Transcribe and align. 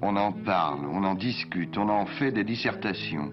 On 0.00 0.16
en 0.16 0.32
parle, 0.32 0.86
on 0.86 1.02
en 1.02 1.14
discute, 1.14 1.76
on 1.76 1.88
en 1.88 2.06
fait 2.06 2.30
des 2.30 2.44
dissertations. 2.44 3.32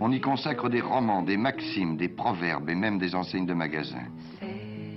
On 0.00 0.12
y 0.12 0.20
consacre 0.20 0.68
des 0.68 0.80
romans, 0.80 1.22
des 1.22 1.36
maximes, 1.36 1.96
des 1.96 2.08
proverbes 2.08 2.70
et 2.70 2.74
même 2.74 2.98
des 2.98 3.14
enseignes 3.16 3.46
de 3.46 3.54
magasins. 3.54 4.06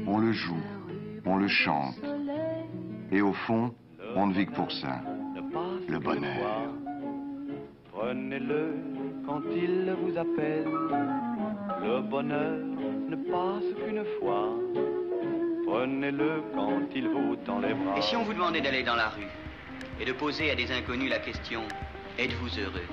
On 0.06 0.20
le 0.20 0.32
joue, 0.32 0.62
on 1.26 1.38
le 1.38 1.48
chante. 1.48 1.96
Et 3.12 3.22
au 3.22 3.34
fond, 3.34 3.74
on 4.16 4.28
ne 4.28 4.34
vit 4.34 4.46
que 4.46 4.54
pour 4.54 4.72
ça. 4.72 5.02
Le 5.90 6.00
bonheur. 6.00 6.70
Prenez-le 7.92 8.76
quand 9.26 9.42
il 9.56 9.94
vous 10.02 10.18
appelle. 10.18 10.66
Le 11.82 12.02
bonheur 12.02 12.60
ne 13.10 13.16
passe 13.16 13.74
qu'une 13.84 14.04
fois. 14.20 14.50
Prenez-le 15.66 16.44
quand 16.54 16.82
il 16.96 17.10
vous 17.10 17.36
tend 17.38 17.60
les 17.60 17.74
bras. 17.74 17.98
Et 17.98 18.02
si 18.02 18.16
on 18.16 18.24
vous 18.24 18.34
demandait 18.34 18.62
d'aller 18.62 18.84
dans 18.84 18.96
la 18.96 19.10
rue? 19.10 19.41
Et 20.02 20.06
de 20.06 20.14
poser 20.14 20.50
à 20.50 20.56
des 20.56 20.72
inconnus 20.72 21.10
la 21.10 21.20
question 21.20 21.62
Êtes-vous 22.18 22.60
heureux? 22.60 22.88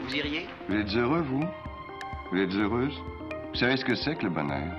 Vous 0.00 0.14
iriez? 0.14 0.46
Vous 0.68 0.76
êtes 0.76 0.94
heureux, 0.94 1.20
vous? 1.22 1.44
Vous 2.30 2.38
êtes 2.38 2.54
heureuse? 2.54 2.94
Vous 3.52 3.58
savez 3.58 3.76
ce 3.76 3.84
que 3.84 3.94
c'est 3.94 4.14
que 4.14 4.24
le 4.24 4.30
bonheur? 4.30 4.72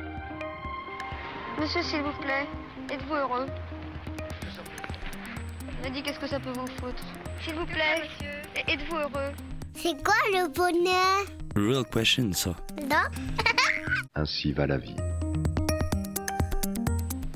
Monsieur, 1.60 1.82
s'il 1.82 2.02
vous 2.02 2.14
plaît, 2.22 2.48
êtes-vous 2.90 3.14
heureux? 3.14 3.46
Me 5.84 5.90
dit 5.90 6.02
qu'est-ce 6.02 6.20
que 6.20 6.28
ça 6.28 6.40
peut 6.40 6.52
vous 6.52 6.68
foutre. 6.68 7.04
S'il 7.42 7.56
vous 7.56 7.66
plaît, 7.66 8.10
êtes-vous 8.68 8.96
heureux? 8.96 9.32
C'est 9.76 10.02
quoi 10.04 10.16
le 10.32 10.48
bonheur? 10.54 11.26
Real 11.56 11.86
question, 11.86 12.32
ça. 12.34 12.56
Non. 12.82 13.06
Ainsi 14.16 14.54
va 14.54 14.66
la 14.66 14.78
vie. 14.78 14.96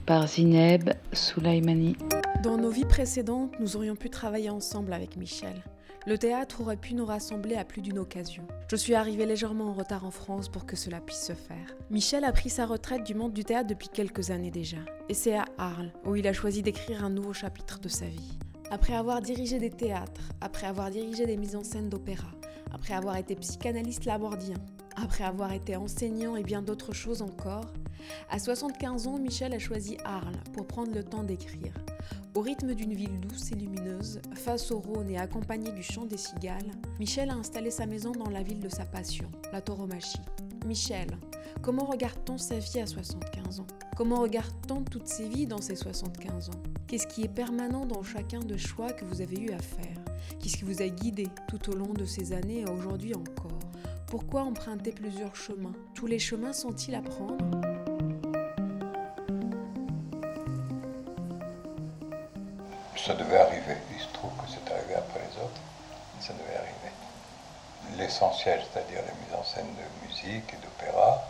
Par 0.05 0.27
Zineb 0.27 0.89
Soulaimani. 1.13 1.95
Dans 2.41 2.55
nos 2.55 2.69
vies 2.69 2.85
précédentes, 2.85 3.51
nous 3.59 3.75
aurions 3.75 3.97
pu 3.97 4.09
travailler 4.09 4.49
ensemble 4.49 4.93
avec 4.93 5.17
Michel. 5.17 5.61
Le 6.07 6.17
théâtre 6.17 6.61
aurait 6.61 6.77
pu 6.77 6.93
nous 6.93 7.05
rassembler 7.05 7.55
à 7.55 7.65
plus 7.65 7.81
d'une 7.81 7.99
occasion. 7.99 8.47
Je 8.71 8.77
suis 8.77 8.95
arrivée 8.95 9.25
légèrement 9.25 9.65
en 9.65 9.73
retard 9.73 10.05
en 10.05 10.11
France 10.11 10.47
pour 10.47 10.65
que 10.65 10.77
cela 10.77 11.01
puisse 11.01 11.25
se 11.25 11.33
faire. 11.33 11.75
Michel 11.89 12.23
a 12.23 12.31
pris 12.31 12.49
sa 12.49 12.65
retraite 12.65 13.03
du 13.03 13.13
monde 13.13 13.33
du 13.33 13.43
théâtre 13.43 13.67
depuis 13.67 13.89
quelques 13.89 14.31
années 14.31 14.51
déjà. 14.51 14.77
Et 15.09 15.13
c'est 15.13 15.35
à 15.35 15.47
Arles 15.57 15.91
où 16.05 16.15
il 16.15 16.25
a 16.29 16.33
choisi 16.33 16.61
d'écrire 16.61 17.03
un 17.03 17.09
nouveau 17.09 17.33
chapitre 17.33 17.77
de 17.81 17.89
sa 17.89 18.05
vie. 18.05 18.39
Après 18.71 18.93
avoir 18.93 19.21
dirigé 19.21 19.59
des 19.59 19.69
théâtres, 19.69 20.29
après 20.39 20.67
avoir 20.67 20.91
dirigé 20.91 21.25
des 21.25 21.35
mises 21.35 21.57
en 21.57 21.63
scène 21.65 21.89
d'opéra, 21.89 22.31
après 22.71 22.93
avoir 22.93 23.17
été 23.17 23.35
psychanalyste 23.35 24.05
labordien, 24.05 24.57
après 25.01 25.23
avoir 25.23 25.51
été 25.53 25.75
enseignant 25.75 26.35
et 26.35 26.43
bien 26.43 26.61
d'autres 26.61 26.93
choses 26.93 27.21
encore, 27.21 27.65
à 28.29 28.39
75 28.39 29.07
ans, 29.07 29.19
Michel 29.19 29.53
a 29.53 29.59
choisi 29.59 29.97
Arles 30.03 30.37
pour 30.53 30.65
prendre 30.67 30.93
le 30.93 31.03
temps 31.03 31.23
d'écrire. 31.23 31.73
Au 32.35 32.41
rythme 32.41 32.73
d'une 32.73 32.93
ville 32.93 33.19
douce 33.19 33.51
et 33.51 33.55
lumineuse, 33.55 34.21
face 34.35 34.71
au 34.71 34.79
Rhône 34.79 35.09
et 35.09 35.17
accompagné 35.17 35.71
du 35.71 35.83
chant 35.83 36.05
des 36.05 36.17
cigales, 36.17 36.71
Michel 36.99 37.29
a 37.29 37.35
installé 37.35 37.71
sa 37.71 37.85
maison 37.85 38.11
dans 38.11 38.29
la 38.29 38.43
ville 38.43 38.59
de 38.59 38.69
sa 38.69 38.85
passion, 38.85 39.29
la 39.51 39.61
tauromachie. 39.61 40.21
Michel, 40.65 41.07
comment 41.61 41.85
regarde-t-on 41.85 42.37
sa 42.37 42.59
vie 42.59 42.79
à 42.79 42.87
75 42.87 43.61
ans? 43.61 43.67
Comment 43.97 44.21
regarde-t-on 44.21 44.83
toutes 44.83 45.07
ses 45.07 45.27
vies 45.27 45.47
dans 45.47 45.61
ces 45.61 45.75
75 45.75 46.49
ans? 46.49 46.63
Qu'est-ce 46.87 47.07
qui 47.07 47.23
est 47.23 47.33
permanent 47.33 47.85
dans 47.85 48.03
chacun 48.03 48.39
de 48.39 48.57
choix 48.57 48.91
que 48.91 49.05
vous 49.05 49.21
avez 49.21 49.39
eu 49.39 49.51
à 49.51 49.59
faire? 49.59 49.97
Qu'est-ce 50.39 50.57
qui 50.57 50.65
vous 50.65 50.81
a 50.81 50.87
guidé 50.87 51.27
tout 51.47 51.69
au 51.69 51.75
long 51.75 51.93
de 51.93 52.05
ces 52.05 52.33
années 52.33 52.61
et 52.61 52.69
aujourd'hui 52.69 53.13
encore? 53.15 53.68
Pourquoi 54.09 54.41
emprunter 54.41 54.91
plusieurs 54.91 55.35
chemins? 55.35 55.73
Tous 55.93 56.07
les 56.07 56.17
chemins 56.17 56.51
sont-ils 56.51 56.95
à 56.95 57.01
prendre? 57.01 57.37
Ça 62.97 63.13
devait 63.13 63.37
arriver. 63.37 63.77
Il 63.93 63.99
se 64.01 64.07
trouve 64.13 64.31
que 64.31 64.49
c'est 64.49 64.73
arrivé 64.73 64.95
après 64.95 65.19
les 65.19 65.37
autres. 65.37 65.61
Ça 66.19 66.33
devait 66.33 66.57
arriver. 66.57 66.91
L'essentiel, 67.99 68.59
c'est-à-dire 68.73 69.01
la 69.05 69.13
mise 69.13 69.35
en 69.39 69.43
scène 69.43 69.67
de 69.67 70.07
musique 70.07 70.55
et 70.55 70.57
d'opéra, 70.57 71.23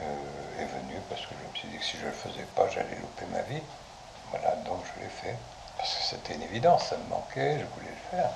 euh, 0.00 0.62
est 0.62 0.66
venu 0.66 1.00
parce 1.08 1.20
que 1.20 1.34
je 1.40 1.48
me 1.48 1.54
suis 1.54 1.68
dit 1.68 1.78
que 1.78 1.84
si 1.84 1.98
je 1.98 2.02
ne 2.02 2.08
le 2.08 2.14
faisais 2.14 2.46
pas, 2.56 2.68
j'allais 2.68 2.98
louper 3.00 3.26
ma 3.30 3.42
vie. 3.42 3.62
Voilà, 4.30 4.56
donc 4.66 4.80
je 4.84 5.02
l'ai 5.02 5.08
fait. 5.08 5.36
Parce 5.76 5.94
que 5.94 6.02
c'était 6.02 6.34
une 6.34 6.42
évidence, 6.42 6.86
ça 6.86 6.96
me 6.96 7.08
manquait, 7.10 7.60
je 7.60 7.64
voulais 7.78 7.94
le 7.94 8.10
faire. 8.10 8.30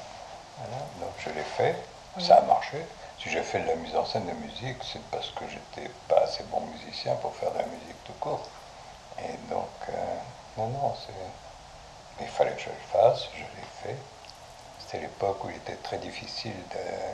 Voilà, 0.58 0.84
donc 1.00 1.14
je 1.18 1.30
l'ai 1.30 1.42
fait, 1.42 1.74
ça 2.20 2.36
a 2.36 2.42
marché. 2.42 2.78
Si 3.22 3.30
j'ai 3.30 3.42
fait 3.42 3.60
de 3.60 3.68
la 3.68 3.76
mise 3.76 3.94
en 3.94 4.04
scène 4.04 4.26
de 4.26 4.32
musique, 4.32 4.78
c'est 4.82 5.02
parce 5.12 5.30
que 5.30 5.44
j'étais 5.46 5.88
pas 6.08 6.22
assez 6.24 6.42
bon 6.50 6.60
musicien 6.62 7.14
pour 7.16 7.32
faire 7.36 7.52
de 7.52 7.58
la 7.58 7.66
musique 7.66 8.02
tout 8.04 8.12
court. 8.18 8.48
Et 9.20 9.36
donc, 9.48 9.68
euh, 9.90 10.16
non, 10.58 10.66
non. 10.68 10.92
Il 12.20 12.26
fallait 12.26 12.52
que 12.56 12.62
je 12.62 12.68
le 12.68 12.74
fasse, 12.92 13.28
je 13.34 13.42
l'ai 13.42 13.68
fait. 13.94 13.96
C'était 14.80 14.98
l'époque 14.98 15.44
où 15.44 15.50
il 15.50 15.56
était 15.56 15.76
très 15.76 15.98
difficile, 15.98 16.52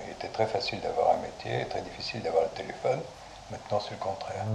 il 0.07 0.13
était 0.13 0.29
très 0.29 0.47
facile 0.47 0.81
d'avoir 0.81 1.11
un 1.11 1.19
métier 1.19 1.67
très 1.69 1.83
difficile 1.83 2.23
d'avoir 2.23 2.45
le 2.45 2.51
téléphone. 2.51 3.03
Maintenant, 3.51 3.79
c'est 3.81 3.91
le 3.91 3.99
contraire. 3.99 4.47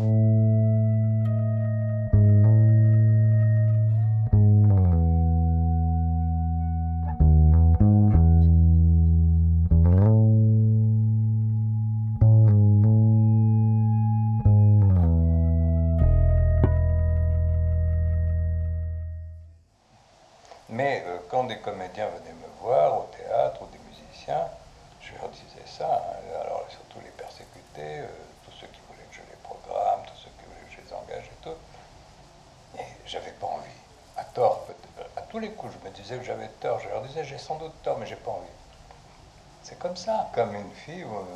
Comme 40.34 40.56
une 40.56 40.72
fille 40.74 41.04
ou, 41.04 41.16
un- 41.16 41.28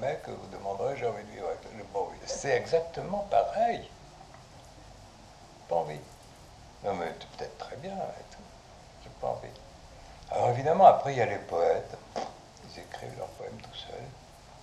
mec 0.00 0.28
vous 0.28 0.46
demanderait 0.56 0.96
j'ai 0.96 1.06
envie 1.08 1.24
de 1.24 1.30
vivre. 1.30 1.46
C'est 2.24 2.50
exactement 2.56 3.26
pareil. 3.30 3.88
Pas 5.68 5.74
envie. 5.76 5.98
Non 6.84 6.94
mais 6.94 7.10
peut-être 7.36 7.58
très 7.58 7.74
bien 7.76 7.94
et 7.96 8.24
tout. 8.34 8.42
J'ai 9.02 9.10
pas 9.20 9.26
envie. 9.28 9.48
Alors 10.30 10.50
évidemment, 10.50 10.86
après, 10.86 11.14
il 11.14 11.18
y 11.18 11.22
a 11.22 11.26
les 11.26 11.38
poètes. 11.38 11.96
Ils 12.16 12.80
écrivent 12.80 13.16
leurs 13.18 13.26
poèmes 13.30 13.56
tout 13.60 13.74
seuls. 13.74 14.08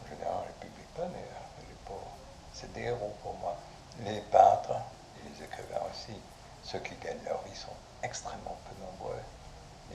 En 0.06 0.08
général, 0.10 0.36
on 0.38 0.46
les 0.48 0.54
publie 0.70 0.88
pas, 0.96 1.06
mais 1.12 1.20
euh, 1.20 1.68
les 1.68 1.76
pauvres, 1.86 2.16
c'est 2.54 2.72
des 2.72 2.84
héros 2.84 3.14
pour 3.24 3.34
moi. 3.40 3.58
Les 4.06 4.22
peintres, 4.22 4.72
et 5.20 5.30
les 5.30 5.44
écrivains 5.44 5.82
aussi, 5.92 6.18
ceux 6.64 6.80
qui 6.80 6.96
gagnent 7.04 7.24
leur 7.26 7.42
vie 7.42 7.56
sont 7.56 7.76
extrêmement 8.04 8.56
peu 8.70 8.76
nombreux. 8.86 9.20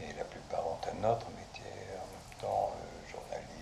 Et 0.02 0.12
la 0.14 0.24
plupart 0.24 0.66
ont 0.66 0.78
un 0.84 1.04
autre 1.08 1.26
métier 1.30 1.70
en 1.94 2.06
même 2.12 2.38
temps, 2.40 2.72
euh, 2.74 3.10
journaliste, 3.10 3.59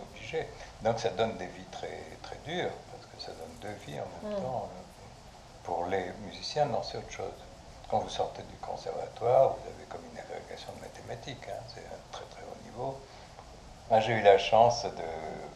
obligés. 0.00 0.46
Donc 0.82 0.98
ça 1.00 1.10
donne 1.10 1.36
des 1.38 1.46
vies 1.46 1.64
très, 1.72 2.00
très 2.22 2.36
dures, 2.44 2.72
parce 2.90 3.06
que 3.06 3.20
ça 3.20 3.32
donne 3.32 3.54
deux 3.60 3.76
vies 3.86 4.00
en 4.00 4.06
même 4.26 4.38
Mm. 4.38 4.42
temps. 4.42 4.68
euh, 4.74 4.78
pour 5.64 5.86
les 5.86 6.10
musiciens, 6.26 6.66
non, 6.66 6.82
c'est 6.82 6.98
autre 6.98 7.10
chose. 7.10 7.32
Quand 7.88 7.98
vous 8.00 8.08
sortez 8.08 8.42
du 8.44 8.56
conservatoire, 8.56 9.50
vous 9.50 9.68
avez 9.68 9.84
comme 9.88 10.04
une 10.12 10.18
agrégation 10.18 10.72
de 10.74 10.80
mathématiques, 10.80 11.46
hein, 11.48 11.60
c'est 11.74 11.80
un 11.86 12.00
très 12.10 12.24
très 12.26 12.42
haut 12.42 12.56
niveau. 12.64 12.98
Moi, 13.90 14.00
j'ai 14.00 14.14
eu 14.14 14.22
la 14.22 14.38
chance 14.38 14.84
de. 14.84 14.90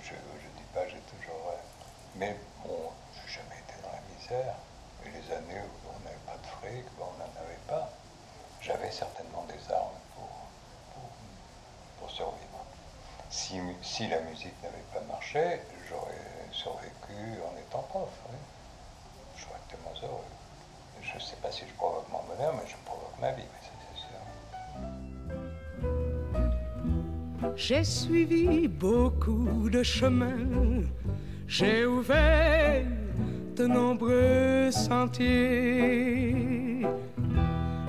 Je 0.03 0.13
ne 0.13 0.53
dis 0.57 0.69
pas, 0.75 0.87
j'ai 0.89 1.01
toujours. 1.01 1.43
euh, 1.51 1.57
mais 2.17 2.37
bon, 2.65 2.91
j'ai 3.15 3.33
jamais 3.35 3.57
été 3.59 3.75
dans 3.83 3.93
la 3.93 4.03
misère. 4.15 4.55
Et 5.05 5.11
les 5.11 5.35
années 5.35 5.61
où 5.63 5.89
on 5.89 6.01
n'avait 6.05 6.17
pas 6.27 6.37
de 6.37 6.47
fric, 6.47 6.85
bon, 6.99 7.07
on 7.15 7.19
n'en 7.19 7.45
avait 7.45 7.61
pas. 7.69 7.89
J'avais 8.61 8.91
certainement 8.91 9.45
des 9.49 9.73
armes 9.73 9.99
pour, 10.15 10.29
pour, 10.95 11.09
pour 11.99 12.11
survivre. 12.11 12.65
Si, 13.49 14.09
la 14.09 14.21
musique 14.23 14.61
n'avait 14.61 14.83
pas 14.93 15.03
marché, 15.07 15.61
j'aurais 15.89 16.51
survécu 16.51 17.41
en 17.47 17.57
étant 17.57 17.83
prof. 17.89 18.09
oui. 18.29 18.37
J'aurais 19.39 19.61
été 19.69 19.77
moins 19.85 19.95
heureux. 20.03 20.25
Je 21.01 21.15
ne 21.15 21.21
sais 21.21 21.37
pas 21.41 21.53
si 21.53 21.63
je 21.69 21.73
provoque 21.75 22.09
mon 22.11 22.25
bonheur, 22.25 22.55
mais 22.55 22.67
je 22.67 22.75
provoque 22.85 23.21
ma 23.21 23.31
vie, 23.35 23.45
c'est 23.63 23.99
sûr. 24.01 24.19
J'ai 27.55 27.85
suivi 27.85 28.67
beaucoup 28.67 29.71
de 29.71 29.85
chemins, 29.85 30.83
j'ai 31.47 31.87
ouvert 31.87 32.85
de 33.55 33.67
nombreux 33.69 34.73
sentiers. 34.73 36.35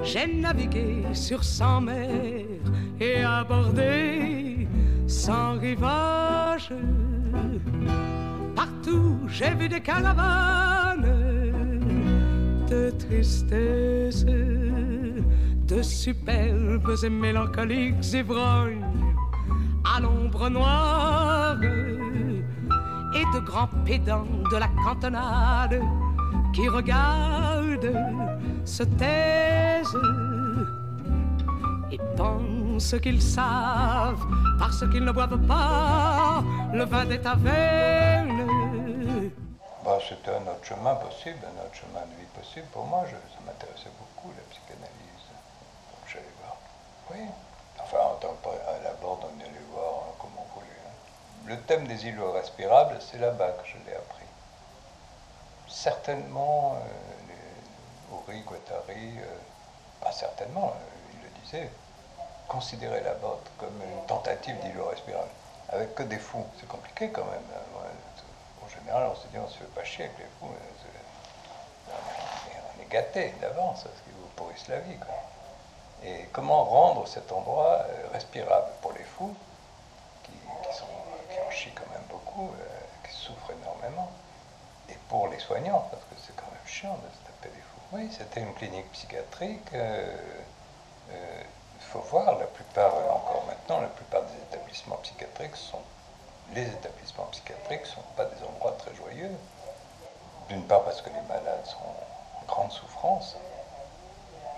J'ai 0.03 0.27
navigué 0.27 1.03
sur 1.13 1.43
cent 1.43 1.81
mers 1.81 2.45
et 2.99 3.23
abordé 3.23 4.56
cent 5.07 5.57
rivages. 5.59 6.73
Partout 8.55 9.17
j'ai 9.27 9.53
vu 9.55 9.69
des 9.69 9.81
caravanes 9.81 11.05
de 12.69 12.91
tristesse, 12.91 14.25
de 14.25 15.81
superbes 15.81 16.95
et 17.03 17.09
mélancoliques 17.09 18.13
ivrognes 18.13 18.85
à 19.95 20.01
l'ombre 20.01 20.49
noire 20.49 21.57
et 21.61 23.25
de 23.33 23.39
grands 23.45 23.69
pédants 23.85 24.27
de 24.51 24.57
la 24.57 24.67
cantonade 24.83 25.81
qui 26.53 26.67
regardent, 26.67 27.95
se 28.65 28.83
taisent 28.83 29.97
et 31.91 31.99
pensent 32.17 32.56
qu'ils 32.79 33.21
savent 33.21 34.25
parce 34.59 34.79
qu'ils 34.89 35.03
ne 35.03 35.11
boivent 35.11 35.45
pas 35.47 36.43
le 36.73 36.83
vin 36.85 37.05
des 37.05 37.19
tavernes. 37.19 38.47
Bah, 39.83 39.97
C'était 40.07 40.31
un 40.31 40.41
autre 40.41 40.63
chemin 40.63 40.95
possible, 40.95 41.39
un 41.45 41.65
autre 41.65 41.73
chemin 41.75 42.01
de 42.05 42.15
vie 42.19 42.27
possible. 42.35 42.67
Pour 42.73 42.85
moi, 42.85 43.03
ça 43.05 43.39
m'intéressait 43.45 43.89
beaucoup, 43.97 44.31
la 44.35 44.43
psychanalyse. 44.51 45.27
Donc 45.91 46.03
j'allais 46.07 46.33
voir. 46.41 46.55
Oui. 47.11 47.25
Enfin, 47.81 47.97
en 48.11 48.15
tant 48.15 48.35
qu'à 48.43 48.83
la 48.83 48.93
borde, 49.01 49.21
on 49.23 49.39
allait 49.39 49.67
voir 49.71 49.93
hein, 50.09 50.13
comme 50.19 50.31
on 50.37 50.53
voulait. 50.59 50.81
hein. 50.85 51.47
Le 51.47 51.57
thème 51.61 51.87
des 51.87 52.05
îlots 52.07 52.31
respirables, 52.33 52.97
c'est 52.99 53.17
là-bas 53.19 53.49
que 53.51 53.67
je 53.67 53.77
l'ai 53.89 53.95
appris. 53.95 54.25
Certainement, 55.67 56.75
euh, 56.81 58.33
les 58.33 58.39
Guattari, 58.41 59.17
euh, 59.19 59.37
pas 60.01 60.11
certainement, 60.11 60.73
euh, 60.75 61.13
il 61.13 61.19
le 61.23 61.29
disait, 61.43 61.69
considérer 62.47 63.01
la 63.01 63.13
borde 63.15 63.47
comme 63.57 63.81
une 63.81 64.05
tentative 64.07 64.57
d'îlot 64.61 64.87
respirable. 64.89 65.29
Avec 65.69 65.95
que 65.95 66.03
des 66.03 66.17
fous, 66.17 66.45
c'est 66.59 66.67
compliqué 66.67 67.09
quand 67.11 67.25
même. 67.25 67.43
Ouais, 67.75 67.89
en 68.63 68.67
général, 68.69 69.09
on 69.11 69.15
se 69.15 69.27
dit 69.27 69.37
on 69.37 69.47
se 69.47 69.57
fait 69.57 69.73
pas 69.75 69.83
chier 69.83 70.05
avec 70.05 70.17
les 70.17 70.25
fous. 70.39 70.51
euh, 71.89 71.91
On 72.77 72.81
est, 72.81 72.85
gâté 72.89 73.33
d'avance 73.41 73.83
parce 73.83 73.99
qu'ils 74.01 74.13
vous 74.13 74.29
pourrissent 74.37 74.69
la 74.69 74.79
vie. 74.79 74.97
Quoi. 74.97 75.15
Et 76.03 76.25
comment 76.31 76.63
rendre 76.63 77.05
cet 77.07 77.31
endroit 77.33 77.79
euh, 77.89 78.07
respirable 78.13 78.67
pour 78.81 78.93
les 78.93 79.03
fous 79.03 79.35
qui, 80.23 80.31
sont, 80.73 80.85
qui 81.29 81.39
en 81.45 81.51
chient 81.51 81.73
quand 81.75 81.89
même 81.91 82.05
beaucoup, 82.09 82.47
euh, 82.47 83.07
qui 83.07 83.13
souffrent 83.13 83.51
énormément, 83.61 84.09
et 84.89 84.95
pour 85.09 85.27
les 85.27 85.39
soignants, 85.39 85.85
parce 85.91 86.03
que 86.03 86.15
c'est 86.25 86.35
quand 86.37 86.49
même 86.49 86.65
chiant 86.65 86.95
de 86.95 87.09
se 87.13 87.25
taper 87.25 87.49
des 87.55 87.61
fous. 87.61 87.81
Oui, 87.91 88.09
c'était 88.17 88.39
une 88.39 88.53
clinique 88.53 88.89
psychiatrique. 88.93 89.67
euh, 89.73 90.15
euh, 91.11 91.43
Il 91.79 91.85
faut 91.85 91.99
voir, 91.99 92.37
la 92.37 92.47
plupart, 92.47 92.93
euh, 92.95 93.09
encore 93.11 93.43
maintenant, 93.47 93.81
la 93.81 93.87
plupart 93.87 94.23
des 94.23 94.37
établissements 94.49 94.97
psychiatriques 94.97 95.55
sont. 95.55 95.81
Les 96.53 96.63
établissements 96.63 97.25
psychiatriques 97.31 97.81
ne 97.81 97.85
sont 97.87 98.07
pas 98.15 98.25
des 98.25 98.43
endroits 98.43 98.73
très 98.77 98.93
joyeux. 98.95 99.31
D'une 100.49 100.63
part 100.63 100.83
parce 100.83 101.01
que 101.01 101.09
les 101.09 101.21
malades 101.27 101.65
sont 101.65 101.77
en 102.41 102.45
grande 102.45 102.71
souffrance. 102.71 103.35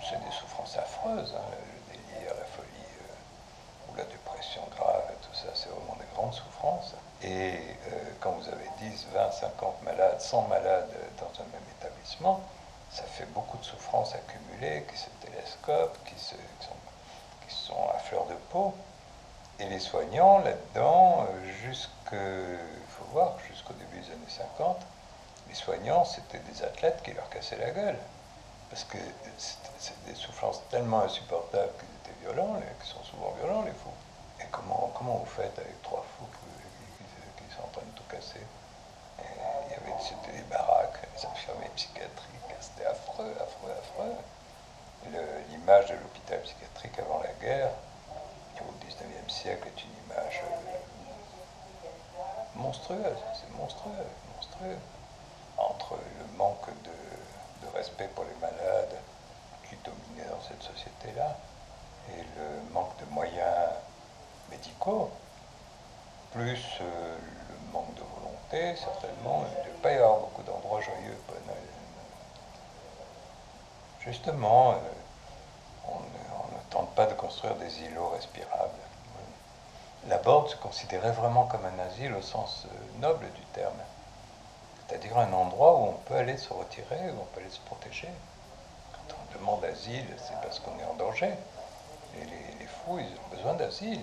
C'est 0.08 0.22
des 0.24 0.30
souffrances 0.32 0.76
affreuses, 0.78 1.34
hein, 1.36 1.50
le 1.50 1.92
délire, 1.92 2.34
la 2.34 2.46
folie 2.46 2.68
euh, 3.00 3.92
ou 3.92 3.96
la 3.96 4.04
dépression 4.04 4.62
grave 4.76 5.10
tout 5.20 5.34
ça, 5.34 5.48
c'est 5.54 5.68
vraiment 5.68 5.96
des 5.98 6.06
grandes 6.14 6.34
souffrances. 6.34 6.94
Et 7.22 7.54
euh, 7.92 8.14
quand 8.20 8.32
vous 8.32 8.48
avez 8.48 8.68
10, 8.80 9.08
20, 9.12 9.30
50 9.30 9.82
malades, 9.82 10.20
100 10.20 10.42
malades 10.48 10.90
dans 11.18 11.42
un 11.42 11.46
même 11.52 11.66
établissement, 11.78 12.40
ça 12.90 13.04
fait 13.04 13.26
beaucoup 13.26 13.58
de 13.58 13.64
souffrances 13.64 14.14
accumulées 14.14 14.84
qui 14.90 14.98
se 14.98 15.08
télescopent, 15.20 15.98
qui, 16.06 16.18
se, 16.18 16.34
qui 16.34 16.66
sont, 16.66 16.74
sont 17.50 17.88
à 17.94 17.98
fleur 17.98 18.26
de 18.26 18.34
peau. 18.50 18.74
Et 19.58 19.66
les 19.66 19.78
soignants, 19.80 20.38
là-dedans, 20.38 21.26
euh, 22.12 22.56
faut 22.88 23.04
voir, 23.12 23.38
jusqu'au 23.48 23.74
début 23.74 23.98
des 24.00 24.12
années 24.12 24.28
50, 24.28 24.76
les 25.48 25.54
soignants, 25.54 26.04
c'était 26.04 26.38
des 26.40 26.62
athlètes 26.62 27.02
qui 27.02 27.12
leur 27.12 27.28
cassaient 27.28 27.58
la 27.58 27.70
gueule. 27.70 27.98
Parce 28.70 28.84
que 28.84 28.98
c'est 29.78 30.04
des 30.06 30.14
souffrances 30.14 30.62
tellement 30.70 31.02
insupportables 31.02 31.72
qu'ils 31.78 32.12
étaient 32.12 32.20
violents, 32.22 32.54
qui 32.82 32.88
sont 32.88 33.02
souvent 33.04 33.32
violents, 33.42 33.62
les 33.62 33.72
fous. 33.72 33.90
Et 34.40 34.44
comment, 34.50 34.90
comment 34.96 35.16
vous 35.16 35.26
faites 35.26 35.58
avec 35.58 35.82
trois 35.82 36.04
fous 36.16 36.26
qui, 36.26 37.04
qui- 37.04 37.54
sont 37.54 37.62
en 37.64 37.68
train 37.72 37.82
de 37.82 37.96
tout 37.96 38.04
casser 38.08 38.40
C'était 39.98 40.32
des 40.36 40.42
baraques, 40.44 40.98
les 41.14 41.26
infirmiers 41.26 41.68
psychiatriques, 41.76 42.54
c'était 42.60 42.86
affreux, 42.86 43.34
affreux, 43.42 43.72
affreux. 43.78 44.14
L'image 45.50 45.86
de 45.86 45.94
l'hôpital 45.94 46.40
psychiatrique 46.42 46.98
avant 46.98 47.20
la 47.22 47.32
guerre, 47.40 47.70
au 48.60 48.72
19e 48.84 49.30
siècle, 49.30 49.66
est 49.68 49.84
une 49.84 49.94
image 50.04 50.42
euh, 50.44 50.70
monstrueuse, 52.56 53.18
c'est 53.34 53.50
monstrueux, 53.56 54.06
monstrueux. 54.36 54.78
Entre 55.56 55.94
le 55.94 56.36
manque 56.36 56.68
de, 56.84 56.90
respect 57.74 58.08
pour 58.14 58.24
les 58.24 58.40
malades 58.40 58.96
qui 59.68 59.76
dominait 59.84 60.28
dans 60.28 60.42
cette 60.42 60.62
société-là 60.62 61.36
et 62.08 62.22
le 62.36 62.72
manque 62.72 62.98
de 62.98 63.04
moyens 63.14 63.70
médicaux, 64.50 65.08
plus 66.32 66.58
euh, 66.80 67.16
le 67.48 67.72
manque 67.72 67.94
de 67.94 68.02
volonté, 68.02 68.76
certainement, 68.76 69.44
il 69.46 69.60
ne 69.60 69.64
devait 69.64 69.82
pas 69.82 69.92
y 69.92 69.96
avoir 69.96 70.18
beaucoup 70.18 70.42
d'endroits 70.42 70.80
joyeux. 70.80 71.16
Justement, 74.00 74.72
euh, 74.72 74.76
on, 75.88 75.98
ne- 75.98 76.60
tente 76.70 76.94
pas 76.94 77.06
de 77.06 77.14
construire 77.14 77.54
des 77.56 77.82
îlots 77.82 78.08
respirables. 78.08 78.70
La 80.08 80.16
Borde 80.16 80.48
se 80.48 80.56
considérait 80.56 81.12
vraiment 81.12 81.44
comme 81.44 81.66
un 81.66 81.78
asile 81.80 82.14
au 82.14 82.22
sens 82.22 82.66
euh, 82.66 83.00
noble 83.00 83.30
du 83.32 83.42
terme, 83.52 83.76
c'est-à-dire 84.88 85.18
un 85.18 85.32
endroit 85.32 85.74
où 85.76 85.88
on 85.88 85.92
peut 86.06 86.14
aller 86.14 86.38
se 86.38 86.50
retirer, 86.52 87.10
où 87.10 87.20
on 87.20 87.24
peut 87.34 87.40
aller 87.40 87.50
se 87.50 87.60
protéger. 87.60 88.08
Quand 88.92 89.14
on 89.16 89.38
demande 89.38 89.64
asile, 89.66 90.06
c'est 90.16 90.40
parce 90.40 90.60
qu'on 90.60 90.78
est 90.78 90.84
en 90.84 90.94
danger. 90.94 91.34
Et 92.16 92.24
les, 92.24 92.66
fous, 92.66 92.98
ils 92.98 93.04
ont 93.04 93.36
besoin 93.36 93.54
d'asile. 93.54 94.02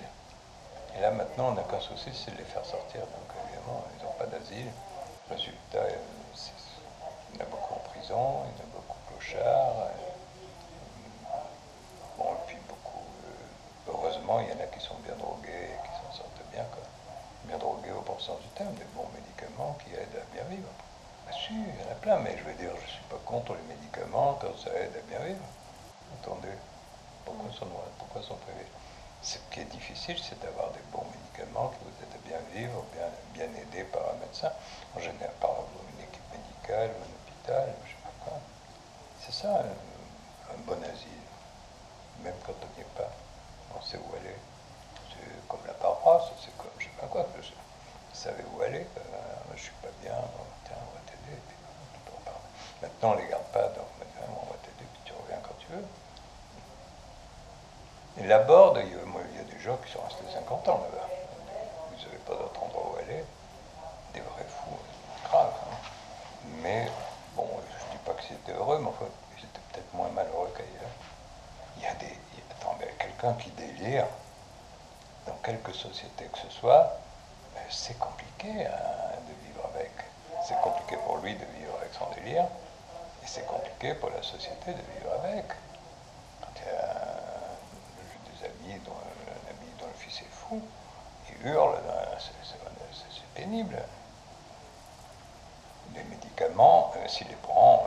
Et 0.96 1.00
là, 1.00 1.10
maintenant, 1.10 1.48
on 1.48 1.52
n'a 1.52 1.62
qu'un 1.62 1.80
souci, 1.80 2.10
c'est 2.14 2.30
de 2.30 2.38
les 2.38 2.44
faire 2.44 2.64
sortir. 2.64 3.00
Donc, 3.00 3.36
évidemment, 3.44 3.84
ils 3.98 4.04
n'ont 4.04 4.12
pas 4.12 4.26
d'asile. 4.26 4.70
Résultat, 5.28 5.88
il 5.90 7.38
y 7.38 7.42
en 7.42 7.44
a 7.44 7.48
beaucoup 7.48 7.74
en 7.74 7.90
prison, 7.90 8.44
euh, 9.36 9.88
Bon, 12.18 12.32
et 12.34 12.46
puis 12.46 12.56
beaucoup. 12.68 13.04
euh, 13.26 13.90
heureusement, 13.92 14.40
il 14.40 14.48
y 14.48 14.52
en 14.52 14.60
a 14.62 14.66
qui 14.66 14.80
sont 14.80 14.96
bien 15.04 15.14
drogués 15.16 15.70
et 15.70 15.78
qui 15.86 15.92
s'en 16.02 16.12
sortent 16.12 16.42
bien, 16.52 16.64
quoi. 16.72 16.82
Bien 17.44 17.58
drogués 17.58 17.92
au 17.92 18.00
bon 18.02 18.18
sens 18.18 18.40
du 18.40 18.48
terme, 18.48 18.74
des 18.74 18.84
bons 18.94 19.08
médicaments 19.14 19.76
qui 19.84 19.94
aident 19.94 20.18
à 20.20 20.34
bien 20.34 20.44
vivre. 20.44 20.68
Bien 21.28 21.36
sûr, 21.38 21.54
il 21.56 21.80
y 21.80 21.88
en 21.88 21.92
a 21.92 21.94
plein, 21.94 22.18
mais 22.18 22.36
je 22.36 22.44
veux 22.44 22.54
dire, 22.54 22.70
je 22.74 22.82
ne 22.82 22.90
suis 22.90 23.04
pas 23.08 23.20
contre 23.24 23.54
les 23.54 23.62
médicaments 23.74 24.38
quand 24.40 24.56
ça 24.58 24.70
aide 24.74 24.96
à 24.96 25.02
bien 25.08 25.20
vivre. 25.20 25.44
Attendez, 26.20 26.56
pourquoi 27.24 27.52
sont, 27.52 27.68
pourquoi 27.98 28.22
sont 28.22 28.36
privés? 28.36 28.66
Ce 29.22 29.38
qui 29.50 29.60
est 29.60 29.70
difficile, 29.70 30.16
c'est 30.18 30.38
d'avoir 30.40 30.70
des 30.72 30.82
bons 30.92 31.04
médicaments 31.10 31.68
qui 31.70 31.84
vous 31.84 31.94
aident 32.02 32.18
à 32.18 32.28
bien 32.28 32.40
vivre, 32.54 32.84
bien, 32.92 33.08
bien 33.34 33.60
aidés 33.60 33.84
par 33.84 34.02
un 34.14 34.18
médecin, 34.18 34.50
en 34.96 35.00
général 35.00 35.34
par 35.40 35.50
une 35.94 36.04
équipe 36.04 36.22
médicale 36.32 36.90
un 36.90 37.10
hôpital, 37.14 37.74
je 37.84 37.86
ne 37.86 37.88
sais 37.88 38.02
pas 38.02 38.12
quoi. 38.24 38.40
C'est 39.20 39.32
ça, 39.32 39.48
un, 39.48 40.58
bon 40.66 40.82
asile. 40.82 41.08
Même 42.22 42.34
quand 42.46 42.52
on 42.52 42.76
n'y 42.76 42.82
est 42.82 42.94
pas, 42.96 43.10
on 43.76 43.82
sait 43.82 43.98
où 43.98 44.14
aller. 44.16 44.36
C'est 45.10 45.48
comme 45.48 45.60
la 45.66 45.74
paroisse, 45.74 46.24
c'est 46.44 46.56
comme 46.56 46.70
je 46.78 46.84
sais 46.84 46.90
pas 47.00 47.06
quoi. 47.06 47.26
Je, 47.40 47.48
vous 47.50 48.14
savez 48.14 48.44
où 48.54 48.62
aller, 48.62 48.86
euh, 48.96 49.54
je 49.54 49.62
suis 49.62 49.72
pas 49.82 49.88
bien, 50.02 50.12
tiens, 50.64 50.76
on 50.76 50.94
va 50.94 51.00
t'aider. 51.06 51.38
Maintenant, 52.82 53.12
on 53.12 53.16
les 53.16 53.26
garde 53.28 53.44
pas, 53.52 53.68
donc 53.68 53.86
on 54.00 54.46
va 54.46 54.56
t'aider, 54.62 54.86
puis 54.92 55.02
tu 55.04 55.12
reviens 55.12 55.38
quand 55.42 55.54
tu 55.58 55.66
veux. 55.72 55.84
Et 58.18 58.26
la 58.26 58.40
borde, 58.40 58.80
il 58.84 58.92
y, 58.92 58.98
a, 59.00 59.04
moi, 59.04 59.20
il 59.32 59.36
y 59.36 59.40
a 59.40 59.44
des 59.44 59.60
gens 59.60 59.76
qui 59.78 59.92
sont 59.92 60.00
restés 60.02 60.24
50 60.32 60.68
ans 60.68 60.80
là-bas. 60.90 61.08
Vous 61.90 62.04
n'avez 62.04 62.18
pas 62.18 62.34
d'autre 62.34 62.62
endroit 62.62 62.92
où 62.94 62.96
aller. 62.98 63.24
Des 64.14 64.20
vrais 64.20 64.44
fous, 64.48 64.74
euh, 64.74 65.28
grave. 65.28 65.52
hein. 65.70 65.76
Mais, 66.62 66.88
c'était 68.28 68.52
heureux, 68.52 68.78
mais 68.80 68.88
enfin, 68.88 69.06
étaient 69.38 69.60
peut-être 69.72 69.94
moins 69.94 70.08
malheureux 70.10 70.52
qu'ailleurs. 70.56 70.90
Il 71.76 71.82
y 71.82 71.86
a 71.86 71.94
des. 71.94 72.06
il 72.06 72.38
y 72.38 72.42
a- 72.42 72.54
attendez, 72.60 72.86
quelqu'un 72.98 73.32
qui 73.34 73.50
délire, 73.50 74.06
dans 75.26 75.36
quelque 75.44 75.72
société 75.72 76.24
que 76.32 76.38
ce 76.38 76.50
soit, 76.50 76.92
euh, 77.56 77.60
c'est 77.70 77.98
compliqué 77.98 78.66
hein, 78.66 79.18
de 79.28 79.46
vivre 79.46 79.64
avec. 79.74 79.90
C'est 80.46 80.60
compliqué 80.60 80.96
pour 81.04 81.18
lui 81.18 81.34
de 81.34 81.44
vivre 81.58 81.74
avec 81.80 81.92
son 81.94 82.06
délire, 82.14 82.44
et 83.22 83.26
c'est 83.26 83.46
compliqué 83.46 83.94
pour 83.94 84.10
la 84.10 84.22
société 84.22 84.72
de 84.72 84.82
vivre 84.94 85.12
avec. 85.22 85.44
Quand 86.40 86.52
il 86.56 86.72
y 86.72 86.76
a 86.76 88.40
des 88.40 88.46
amis 88.46 88.80
dont, 88.84 88.92
un 88.92 89.50
ami 89.50 89.70
dont 89.80 89.86
le 89.86 89.92
fils 89.94 90.20
est 90.22 90.30
fou, 90.32 90.62
il 91.30 91.46
hurle, 91.46 91.74
euh, 91.76 92.04
c'est- 92.18 92.32
pénible. 93.34 93.80
Les 95.94 96.02
médicaments, 96.04 96.92
euh, 96.96 97.06
s'il 97.06 97.28
les 97.28 97.36
prend, 97.36 97.77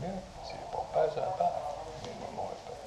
mieux. 0.00 0.14
Les 0.52 0.58
prend 0.72 0.86
pas, 0.92 1.06
pas. 1.08 1.52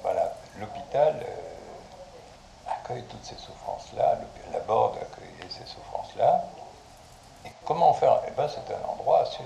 Voilà, 0.02 0.32
l'hôpital 0.58 1.14
euh, 1.22 2.70
accueille 2.70 3.04
toutes 3.04 3.24
ces 3.24 3.36
souffrances-là, 3.36 4.18
la 4.52 4.60
borde 4.60 4.96
accueille 4.96 5.50
ces 5.50 5.66
souffrances-là. 5.66 6.44
Et 7.44 7.50
comment 7.64 7.92
faire? 7.94 8.20
Eh 8.26 8.30
bien, 8.32 8.48
c'était 8.48 8.74
un 8.74 8.88
endroit 8.88 9.20
assez, 9.20 9.42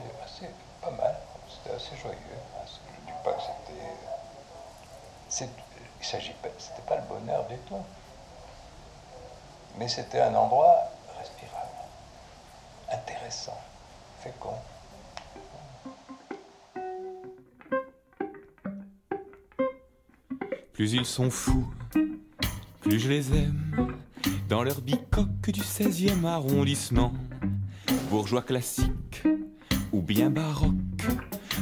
pas 0.82 0.90
mal, 0.90 1.14
c'était 1.48 1.76
assez 1.76 1.96
joyeux. 1.96 2.16
Je 2.66 3.00
ne 3.02 3.06
dis 3.06 3.22
pas 3.24 3.32
que 3.32 3.40
c'était. 3.42 3.96
c'est- 5.28 5.48
Il 6.00 6.04
s'agit 6.06 6.32
pas, 6.34 6.48
c'était 6.58 6.82
pas 6.82 6.96
le 6.96 7.02
bonheur 7.02 7.44
du 7.46 7.58
tout. 7.60 7.82
Mais 9.76 9.88
c'était 9.88 10.20
un 10.20 10.34
endroit 10.34 10.85
Plus 20.76 20.92
ils 20.92 21.06
sont 21.06 21.30
fous, 21.30 21.66
plus 22.82 23.00
je 23.00 23.08
les 23.08 23.34
aime. 23.34 23.94
Dans 24.46 24.62
leur 24.62 24.82
bicoque 24.82 25.50
du 25.50 25.62
16e 25.62 26.26
arrondissement, 26.26 27.14
bourgeois 28.10 28.42
classique 28.42 29.24
ou 29.90 30.02
bien 30.02 30.28
baroque, 30.28 30.74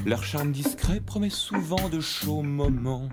leur 0.05 0.25
charme 0.25 0.51
discret 0.51 0.99
promet 0.99 1.31
souvent 1.31 1.89
de 1.91 2.01
chauds 2.01 2.43
moments. 2.43 3.09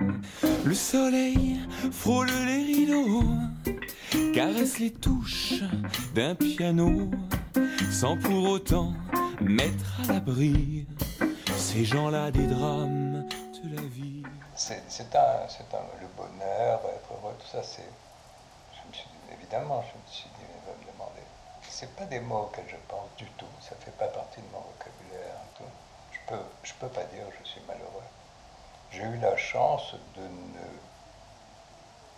Le 0.66 0.74
soleil 0.74 1.60
frôle 1.92 2.32
les 2.48 2.64
rideaux, 2.64 3.24
caresse 4.34 4.80
les 4.80 4.90
touches 4.90 5.62
d'un 6.16 6.34
piano, 6.34 7.12
sans 7.92 8.18
pour 8.18 8.50
autant 8.50 8.96
mettre 9.40 10.02
à 10.04 10.14
l'abri 10.14 10.88
ces 11.58 11.86
gens-là 11.86 12.32
des 12.32 12.48
drames 12.48 13.11
C'est 14.62 15.16
un, 15.16 15.48
c'est 15.50 15.74
un, 15.74 15.82
le 16.00 16.06
bonheur, 16.16 16.82
être 16.86 17.14
heureux, 17.14 17.36
tout 17.40 17.48
ça, 17.48 17.64
c'est. 17.64 17.82
Je 17.82 18.88
me 18.88 18.94
suis 18.94 19.10
dit, 19.10 19.34
évidemment, 19.34 19.82
je 19.82 19.98
me 19.98 20.08
suis 20.08 20.30
dit, 20.38 20.46
il 20.46 20.70
va 20.70 20.78
me 20.78 20.92
demander. 20.92 21.24
C'est 21.68 21.96
pas 21.96 22.06
des 22.06 22.20
mots 22.20 22.44
auxquels 22.44 22.70
je 22.70 22.76
pense 22.88 23.10
du 23.18 23.26
tout, 23.32 23.50
ça 23.60 23.76
fait 23.80 23.98
pas 23.98 24.06
partie 24.06 24.40
de 24.40 24.48
mon 24.54 24.60
vocabulaire. 24.60 25.34
Tout. 25.58 25.64
Je 26.12 26.20
peux, 26.28 26.44
je 26.62 26.74
peux 26.76 26.90
pas 26.90 27.04
dire 27.06 27.26
je 27.40 27.50
suis 27.50 27.62
malheureux. 27.62 28.06
J'ai 28.92 29.02
eu 29.02 29.18
la 29.18 29.36
chance 29.36 29.96
de 30.16 30.22
ne. 30.22 30.68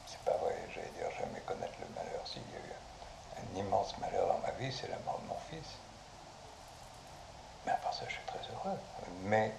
C'est 0.05 0.19
pas 0.25 0.35
vrai, 0.35 0.53
j'allais 0.75 0.91
dire 0.97 1.09
jamais 1.17 1.39
connaître 1.45 1.79
le 1.79 1.87
malheur. 1.95 2.27
S'il 2.27 2.41
y 2.41 2.55
a 2.55 2.59
eu 2.59 2.73
un, 2.75 3.41
un 3.41 3.59
immense 3.61 3.97
malheur 3.99 4.27
dans 4.27 4.39
ma 4.39 4.51
vie, 4.59 4.73
c'est 4.73 4.89
la 4.89 4.99
mort 5.05 5.19
de 5.23 5.27
mon 5.27 5.39
fils. 5.49 5.69
Mais 7.65 7.71
à 7.71 7.75
part 7.75 7.93
ça, 7.93 8.03
je 8.05 8.15
suis 8.15 8.25
très 8.25 8.43
heureux. 8.51 8.77
Mais 9.21 9.53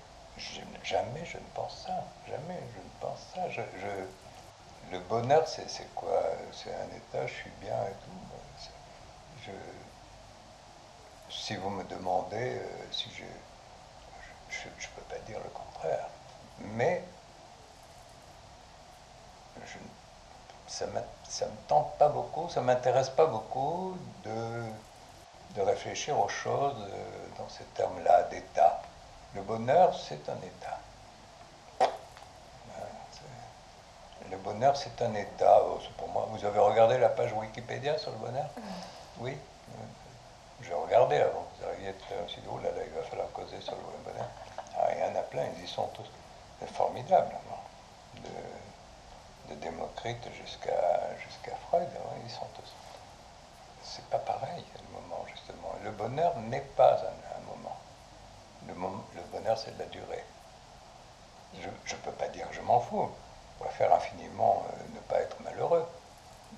jamais 0.82 1.24
je 1.24 1.38
ne 1.38 1.48
pense 1.54 1.84
ça. 1.86 2.04
Jamais 2.28 2.60
je 2.74 2.78
ne 2.78 2.90
pense 3.00 3.20
ça. 3.34 3.42
Le 4.92 4.98
bonheur, 5.00 5.46
c'est 5.48 5.94
quoi? 5.94 6.22
C'est 6.52 6.74
un 6.74 6.96
état, 6.96 7.26
je 7.26 7.32
suis 7.32 7.52
bien 7.60 7.76
et 7.84 7.94
tout. 8.04 9.52
Si 11.30 11.56
vous 11.56 11.70
me 11.70 11.84
demandez 11.84 12.58
euh, 12.58 12.92
si 12.92 13.10
je. 13.16 13.24
Je 14.48 14.68
ne 14.68 14.94
peux 14.94 15.02
pas 15.02 15.18
dire 15.26 15.38
le 15.42 15.50
contraire. 15.50 16.08
Mais 16.60 17.02
ça 20.66 20.86
ne 20.86 21.50
me 21.50 21.56
tente 21.68 21.96
pas 21.98 22.08
beaucoup, 22.08 22.48
ça 22.48 22.60
ne 22.60 22.66
m'intéresse 22.66 23.10
pas 23.10 23.26
beaucoup 23.26 23.96
de, 24.24 24.62
de 25.54 25.60
réfléchir 25.60 26.18
aux 26.18 26.28
choses 26.28 26.76
euh, 26.78 27.26
dans 27.38 27.48
ces 27.48 27.64
termes-là, 27.74 28.24
d'état. 28.24 28.82
Le 29.34 29.42
bonheur, 29.42 29.94
c'est 29.98 30.28
un 30.28 30.36
état. 30.36 30.78
Le 34.30 34.36
bonheur, 34.38 34.76
c'est 34.76 35.02
un 35.02 35.14
état. 35.14 35.60
Oh, 35.64 35.78
pour 35.98 36.08
moi. 36.08 36.28
Vous 36.30 36.44
avez 36.44 36.58
regardé 36.58 36.98
la 36.98 37.08
page 37.08 37.32
Wikipédia 37.32 37.98
sur 37.98 38.12
le 38.12 38.18
bonheur? 38.18 38.48
Oui. 39.18 39.36
J'ai 40.62 40.72
regardé 40.72 41.16
avant. 41.16 41.46
Vous 41.58 41.66
arriviez 41.66 41.88
à 41.88 42.24
aussi 42.24 42.38
oh 42.50 42.58
là, 42.62 42.70
là, 42.70 42.82
il 42.86 42.92
va 42.92 43.02
falloir 43.02 43.30
causer 43.32 43.60
sur 43.60 43.74
le 43.74 44.12
bonheur. 44.12 44.28
Ah, 44.78 44.92
il 44.94 45.00
y 45.00 45.02
en 45.02 45.18
a 45.18 45.22
plein, 45.22 45.44
ils 45.56 45.64
y 45.64 45.68
sont 45.68 45.88
tous. 45.88 46.08
C'est 46.60 46.70
formidable. 46.70 47.34
De, 48.14 49.54
de, 49.54 49.60
Démocrite 49.60 50.26
jusqu'à 50.32 51.16
jusqu'à 51.18 51.54
Freud, 51.68 51.82
hein, 51.82 52.16
ils 52.24 52.30
sont 52.30 52.46
tous. 52.54 52.72
C'est 53.82 54.04
pas 54.06 54.18
pareil, 54.18 54.64
le 54.74 55.00
moment, 55.00 55.24
justement. 55.26 55.74
Le 55.82 55.90
bonheur 55.90 56.36
n'est 56.38 56.60
pas 56.60 56.94
un. 56.94 57.24
Le, 58.68 58.75
bonheur, 59.33 59.59
c'est 59.59 59.75
de 59.76 59.78
la 59.78 59.87
durée. 59.87 60.25
Je 61.61 61.68
ne 61.68 62.00
peux 62.00 62.12
pas 62.12 62.28
dire 62.28 62.47
je 62.52 62.61
m'en 62.61 62.80
fous. 62.80 63.11
Je 63.59 63.64
préfère 63.64 63.92
infiniment 63.94 64.64
euh, 64.68 64.94
ne 64.94 65.00
pas 65.00 65.21
être 65.21 65.37
malheureux. 65.42 65.87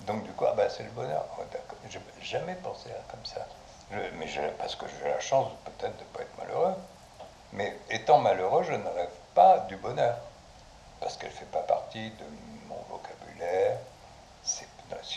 Donc 0.05 0.23
du 0.23 0.31
coup, 0.31 0.45
ah 0.47 0.53
ben, 0.55 0.69
c'est 0.69 0.83
le 0.83 0.91
bonheur. 0.91 1.25
Oh, 1.39 1.43
je 1.89 1.97
n'ai 1.97 2.25
jamais 2.25 2.55
pensé 2.55 2.89
à 2.91 3.11
comme 3.11 3.25
ça. 3.25 3.45
Mais 3.91 4.27
parce 4.57 4.75
que 4.75 4.85
j'ai 4.87 5.09
la 5.09 5.19
chance 5.19 5.51
peut-être 5.65 5.95
de 5.97 6.03
ne 6.03 6.09
pas 6.09 6.21
être 6.21 6.37
malheureux. 6.37 6.75
Mais 7.53 7.77
étant 7.89 8.19
malheureux, 8.19 8.63
je 8.63 8.73
ne 8.73 8.87
rêve 8.87 9.13
pas 9.33 9.59
du 9.59 9.77
bonheur. 9.77 10.17
Parce 10.99 11.17
qu'elle 11.17 11.29
ne 11.29 11.35
fait 11.35 11.45
pas 11.45 11.61
partie 11.61 12.09
de 12.11 12.25
mon 12.67 12.79
vocabulaire. 12.89 13.77
Si 14.43 14.65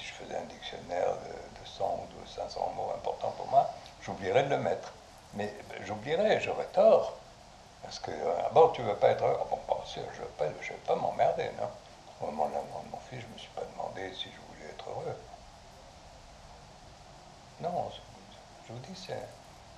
je 0.04 0.12
faisais 0.12 0.36
un 0.36 0.44
dictionnaire 0.44 1.14
de, 1.14 1.60
de 1.60 1.66
100 1.66 1.84
ou 1.84 2.22
de 2.22 2.28
500 2.28 2.72
mots 2.76 2.92
importants 2.94 3.32
pour 3.36 3.46
moi, 3.48 3.70
j'oublierais 4.02 4.44
de 4.44 4.50
le 4.50 4.58
mettre. 4.58 4.92
Mais 5.34 5.52
j'oublierais, 5.84 6.40
j'aurais 6.40 6.66
tort. 6.66 7.14
Parce 7.82 7.98
que, 7.98 8.10
ah 8.10 8.50
bon, 8.52 8.68
tu 8.68 8.82
veux 8.82 8.94
pas 8.96 9.10
être 9.10 9.24
heureux 9.24 9.46
Bon, 9.50 9.56
pas 9.56 9.84
sûr, 9.86 10.02
je 10.12 10.20
ne 10.20 10.24
veux 10.24 10.32
pas, 10.32 10.46
je 10.60 10.72
veux 10.72 10.78
pas 10.80 10.96
m'emmerder, 10.96 11.50
non? 11.58 11.68
Au 12.20 12.26
moment 12.26 12.48
de 12.48 12.54
la 12.54 12.60
mort 12.62 12.82
de 12.84 12.90
mon 12.90 12.98
fils, 13.08 13.20
je 13.20 13.26
ne 13.26 13.32
me 13.32 13.38
suis 13.38 13.50
pas 13.50 13.62
demandé 13.72 14.12
si 14.14 14.24
je 14.30 14.54
voulais 14.54 14.70
être 14.70 14.88
heureux. 14.88 15.16
Non, 17.60 17.90
je 18.66 18.72
vous 18.72 18.78
dis, 18.80 18.94
c'est 18.94 19.16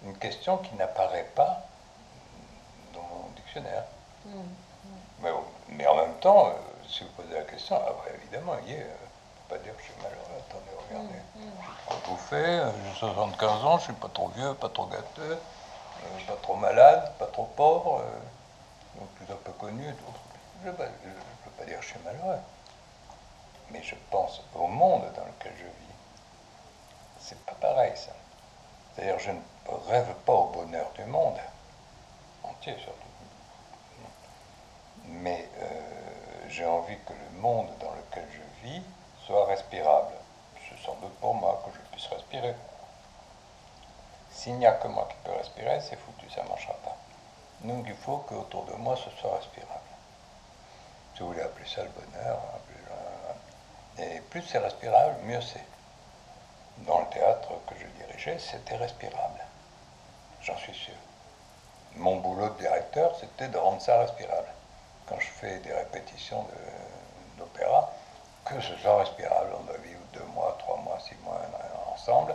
une 0.04 0.16
question 0.18 0.58
qui 0.58 0.74
n'apparaît 0.74 1.28
pas 1.34 1.64
dans 2.92 3.02
mon 3.02 3.28
dictionnaire. 3.36 3.84
Mmh, 4.24 4.30
mmh. 4.30 4.42
Mais, 5.20 5.30
mais, 5.68 5.86
en 5.86 5.96
même 5.96 6.18
temps, 6.18 6.48
euh, 6.48 6.52
si 6.88 7.04
vous 7.04 7.10
posez 7.10 7.34
la 7.34 7.42
question, 7.42 7.76
ah 7.80 7.92
bah, 7.92 8.10
évidemment, 8.14 8.56
il 8.64 8.72
y 8.72 8.74
est. 8.74 8.86
Euh, 9.52 9.58
pas 9.58 9.58
dire 9.62 9.76
que 9.76 9.82
je 9.82 9.86
suis 9.86 10.02
malheureux. 10.02 10.42
Attendez, 10.48 10.70
regardez. 10.88 11.20
Mmh, 11.36 11.50
j'ai 11.60 11.88
pas 11.88 12.00
tout 12.04 12.16
fait, 12.16 12.62
j'ai 12.84 12.98
75 12.98 13.64
ans, 13.64 13.78
je 13.78 13.84
suis 13.84 13.92
pas 13.92 14.08
trop 14.08 14.28
vieux, 14.28 14.54
pas 14.54 14.68
trop 14.68 14.86
gâteux, 14.86 15.38
euh, 15.38 16.26
pas 16.26 16.36
trop 16.42 16.56
malade, 16.56 17.12
pas 17.18 17.26
trop 17.26 17.44
pauvre, 17.56 18.00
euh, 18.00 19.00
donc 19.00 19.08
tout 19.18 19.32
un 19.32 19.36
peu 19.36 19.52
connu. 19.52 19.84
Je 20.62 20.68
ne 20.68 20.72
peux 20.72 20.78
pas 21.58 21.64
dire 21.64 21.78
que 21.78 21.84
je 21.84 21.88
suis 21.88 22.00
malheureux. 22.04 22.40
Mais 23.70 23.82
je 23.82 23.94
pense 24.10 24.42
au 24.54 24.66
monde 24.66 25.02
dans 25.16 25.24
lequel 25.24 25.52
je 25.56 25.64
vis. 25.64 25.94
C'est 27.18 27.38
pas 27.46 27.54
pareil 27.54 27.92
ça. 27.96 28.12
C'est-à-dire 28.94 29.18
je 29.18 29.30
ne 29.30 29.40
rêve 29.88 30.14
pas 30.26 30.34
au 30.34 30.46
bonheur 30.48 30.90
du 30.94 31.04
monde, 31.04 31.38
entier 32.42 32.76
surtout. 32.78 32.98
Mais 35.06 35.48
euh, 35.60 35.70
j'ai 36.48 36.66
envie 36.66 36.96
que 37.06 37.12
le 37.12 37.40
monde 37.40 37.68
dans 37.80 37.92
lequel 37.92 38.28
je 38.32 38.68
vis 38.68 38.82
soit 39.26 39.46
respirable. 39.46 40.14
C'est 40.68 40.84
sans 40.84 40.94
doute 40.94 41.14
pour 41.20 41.34
moi 41.34 41.62
que 41.64 41.72
je 41.72 41.80
puisse 41.90 42.06
respirer. 42.08 42.54
S'il 44.30 44.56
n'y 44.58 44.66
a 44.66 44.72
que 44.72 44.88
moi 44.88 45.06
qui 45.10 45.16
peux 45.24 45.36
respirer, 45.36 45.80
c'est 45.80 45.96
foutu, 45.96 46.28
ça 46.30 46.42
ne 46.42 46.48
marchera 46.48 46.74
pas. 46.84 46.96
Donc 47.62 47.84
il 47.86 47.94
faut 47.94 48.18
qu'autour 48.28 48.64
de 48.64 48.74
moi 48.74 48.96
ce 48.96 49.10
soit 49.20 49.36
respirable. 49.36 49.80
Si 51.14 51.20
vous 51.20 51.28
voulez 51.28 51.42
appeler 51.42 51.68
ça 51.68 51.82
le 51.82 51.90
bonheur, 51.90 52.40
et 53.98 54.20
plus 54.30 54.42
c'est 54.42 54.58
respirable, 54.58 55.16
mieux 55.24 55.40
c'est. 55.40 55.64
Dans 56.78 57.00
le 57.00 57.06
théâtre 57.08 57.50
que 57.68 57.74
je 57.78 57.86
dirigeais, 58.02 58.38
c'était 58.38 58.76
respirable. 58.76 59.44
J'en 60.40 60.56
suis 60.56 60.74
sûr. 60.74 60.94
Mon 61.96 62.16
boulot 62.16 62.48
de 62.48 62.58
directeur, 62.58 63.14
c'était 63.20 63.48
de 63.48 63.58
rendre 63.58 63.82
ça 63.82 63.98
respirable. 63.98 64.48
Quand 65.06 65.20
je 65.20 65.28
fais 65.28 65.58
des 65.58 65.72
répétitions 65.72 66.46
d'opéra, 67.38 67.92
que 68.44 68.60
ce 68.60 68.76
soit 68.76 68.98
respirable, 68.98 69.50
on 69.60 69.64
doit 69.64 69.78
vivre 69.78 70.00
deux 70.12 70.24
mois, 70.34 70.56
trois 70.58 70.76
mois, 70.78 70.98
six 71.00 71.16
mois 71.24 71.40
ensemble, 71.92 72.34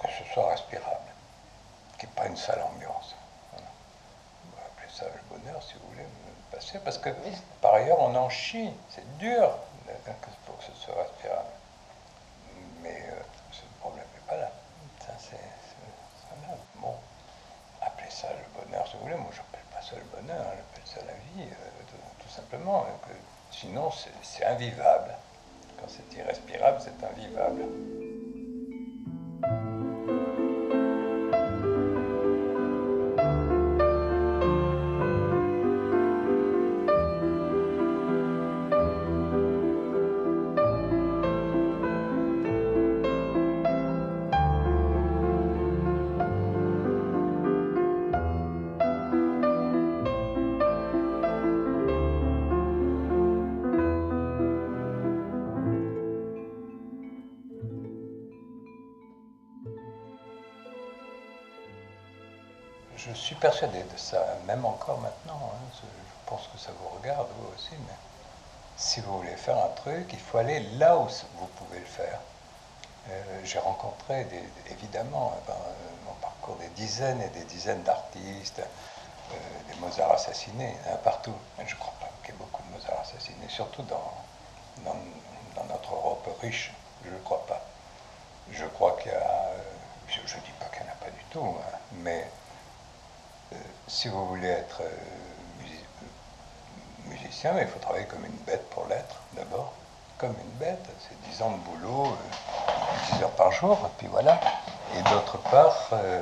que 0.00 0.08
ce 0.08 0.32
soit 0.32 0.50
respirable, 0.50 1.10
qu'il 1.98 2.08
n'y 2.08 2.14
ait 2.14 2.16
pas 2.16 2.26
une 2.26 2.36
sale 2.36 2.62
ambiance. 2.62 3.14
Voilà. 3.52 3.68
On 4.46 4.56
va 4.56 4.66
appeler 4.66 4.88
ça 4.92 5.06
le 5.06 5.36
bonheur, 5.36 5.62
si 5.62 5.74
vous 5.74 5.88
voulez, 5.88 6.02
me 6.04 6.54
passer, 6.54 6.78
parce 6.80 6.98
que 6.98 7.10
par 7.60 7.74
ailleurs, 7.74 8.00
on 8.00 8.14
en 8.14 8.28
chie, 8.28 8.72
c'est 8.88 9.18
dur 9.18 9.50
pour 10.46 10.58
que 10.58 10.64
ce 10.64 10.72
soit 10.74 10.94
respirable. 10.94 11.48
Mais 12.82 13.02
euh, 13.10 13.22
ce 13.50 13.62
problème 13.80 14.06
n'est 14.14 14.28
pas 14.28 14.36
là. 14.36 14.50
Ça, 15.00 15.12
c'est 15.18 15.36
là. 15.36 16.56
Bon, 16.76 16.94
appelez 17.80 18.10
ça 18.10 18.28
le 18.30 18.64
bonheur, 18.64 18.86
si 18.88 18.94
vous 18.94 19.02
voulez. 19.02 19.14
Moi, 19.14 19.30
je 19.32 19.38
n'appelle 19.38 19.66
pas 19.72 19.82
ça 19.82 19.96
le 19.96 20.04
bonheur, 20.04 20.44
j'appelle 20.44 20.86
ça 20.86 21.00
la 21.06 21.12
vie, 21.12 21.48
euh, 21.48 21.82
tout, 21.88 22.22
tout, 22.22 22.28
simplement. 22.28 22.84
Que, 23.06 23.12
sinon, 23.50 23.90
c'est 24.22 24.44
invivable. 24.44 25.11
C'est 25.92 26.18
irrespirable, 26.18 26.78
c'est 26.80 27.06
invivable. 27.06 27.64
Persuadé 63.42 63.82
de 63.82 63.96
ça, 63.96 64.24
même 64.46 64.64
encore 64.64 65.00
maintenant. 65.00 65.50
Hein. 65.52 65.70
je, 65.74 65.86
pense 66.26 66.48
que 66.52 66.58
ça 66.58 66.70
vous 66.80 66.88
regarde, 66.96 67.26
vous 67.36 67.48
aussi, 67.54 67.72
mais 67.72 67.94
si 68.76 69.00
vous 69.00 69.18
voulez 69.18 69.36
faire 69.36 69.58
un 69.58 69.68
truc, 69.74 70.08
il 70.12 70.18
faut 70.18 70.38
aller 70.38 70.60
là 70.78 70.96
où 70.96 71.08
vous 71.40 71.46
pouvez 71.58 71.80
le 71.80 71.84
faire. 71.84 72.20
Euh, 73.10 73.40
j'ai 73.44 73.58
rencontré, 73.58 74.26
évidemment, 74.70 75.34
dans 75.48 75.58
mon 76.06 76.14
parcours, 76.22 76.54
des 76.56 76.68
dizaines 76.68 77.20
et 77.20 77.28
des 77.30 77.44
dizaines 77.44 77.82
d'artistes, 77.82 78.60
euh, 78.60 79.34
des 79.68 79.74
Mozart 79.80 80.12
assassinés, 80.12 80.76
hein, 80.86 80.96
partout. 81.02 81.34
Je 81.58 81.74
ne 81.74 81.80
crois 81.80 81.94
pas 82.00 82.08
qu'il 82.22 82.34
y 82.34 82.36
ait 82.36 82.40
beaucoup 82.40 82.62
de 82.62 82.78
Mozart 82.78 83.00
assassinés, 83.00 83.48
surtout 83.48 83.82
dans, 83.82 84.14
notre 85.68 85.94
Europe 85.94 86.28
riche. 86.40 86.72
Je 87.04 87.10
ne 87.10 87.18
crois 87.18 87.44
pas. 87.46 87.60
Je 88.52 88.64
crois 88.66 88.96
qu'il 89.02 89.10
y 89.10 89.14
a. 89.14 89.18
Euh, 89.18 89.62
je 90.08 90.36
ne 90.36 90.42
dis 90.42 90.52
pas 90.60 90.66
qu'il 90.66 90.84
n'y 90.84 90.90
en 90.90 90.92
a 90.92 90.96
pas 90.96 91.10
du 91.10 91.24
tout, 91.30 91.56
hein, 91.58 91.78
mais 91.92 92.26
si 93.92 94.08
vous 94.08 94.26
voulez 94.26 94.48
être 94.48 94.82
musicien, 97.06 97.52
il 97.60 97.66
faut 97.66 97.78
travailler 97.78 98.06
comme 98.06 98.24
une 98.24 98.44
bête 98.46 98.68
pour 98.70 98.86
l'être, 98.86 99.20
d'abord 99.34 99.74
comme 100.22 100.36
une 100.40 100.58
bête, 100.64 100.86
c'est 101.00 101.30
10 101.32 101.42
ans 101.42 101.50
de 101.50 101.56
boulot, 101.56 102.16
10 103.10 103.16
euh, 103.18 103.24
heures 103.24 103.30
par 103.32 103.50
jour, 103.50 103.76
et 103.84 103.90
puis 103.98 104.06
voilà. 104.06 104.40
Et 104.96 105.02
d'autre 105.10 105.36
part, 105.50 105.88
euh, 105.92 106.20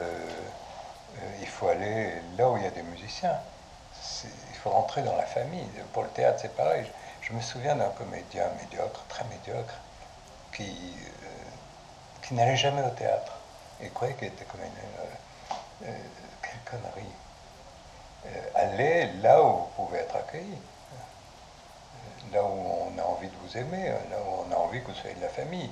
euh, 1.18 1.36
il 1.42 1.46
faut 1.46 1.68
aller 1.68 2.14
là 2.38 2.48
où 2.48 2.56
il 2.56 2.62
y 2.62 2.66
a 2.66 2.70
des 2.70 2.82
musiciens. 2.82 3.36
Il 4.24 4.56
faut 4.56 4.70
rentrer 4.70 5.02
dans 5.02 5.16
la 5.16 5.26
famille. 5.26 5.66
Pour 5.92 6.04
le 6.04 6.08
théâtre, 6.08 6.38
c'est 6.40 6.56
pareil. 6.56 6.86
Je, 7.20 7.34
me 7.34 7.42
souviens 7.42 7.76
d'un 7.76 7.90
comédien 7.90 8.44
médiocre, 8.62 9.04
très 9.10 9.24
médiocre, 9.24 9.74
qui, 10.54 10.96
qui 12.22 12.32
n'allait 12.32 12.56
jamais 12.56 12.82
au 12.82 12.90
théâtre. 12.90 13.32
Et 13.82 13.90
croyait 13.90 14.14
qu'il 14.14 14.28
était 14.28 14.46
comédien. 14.46 14.72
quelle 15.82 16.60
connerie. 16.64 17.12
Allez 18.54 19.12
là 19.22 19.42
où 19.42 19.52
vous 19.52 19.68
pouvez 19.76 19.98
être 19.98 20.16
accueilli 20.16 20.58
là 22.32 22.42
où 22.42 22.46
on 22.46 22.98
a 22.98 23.02
envie 23.02 23.28
de 23.28 23.36
vous 23.42 23.56
aimer, 23.56 23.88
là 23.88 24.16
où 24.24 24.44
on 24.46 24.52
a 24.52 24.56
envie 24.56 24.80
que 24.80 24.88
vous 24.88 24.94
soyez 24.94 25.14
de 25.16 25.22
la 25.22 25.28
famille. 25.28 25.70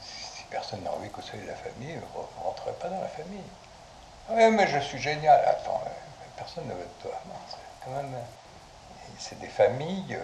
Si 0.00 0.44
personne 0.50 0.82
n'a 0.82 0.92
envie 0.92 1.08
que 1.10 1.16
vous 1.16 1.22
soyez 1.22 1.42
de 1.42 1.48
la 1.48 1.54
famille, 1.54 1.94
vous 2.14 2.20
ne 2.20 2.44
rentrez 2.44 2.72
pas 2.72 2.88
dans 2.88 3.00
la 3.00 3.08
famille. 3.08 3.44
Oui, 4.30 4.50
mais 4.50 4.66
je 4.66 4.78
suis 4.80 4.98
génial. 4.98 5.40
Attends, 5.46 5.82
euh, 5.86 5.90
personne 6.36 6.66
ne 6.66 6.74
veut 6.74 6.80
de 6.80 7.02
toi. 7.02 7.12
C'est 9.18 9.38
des 9.40 9.48
familles, 9.48 10.14
euh, 10.14 10.20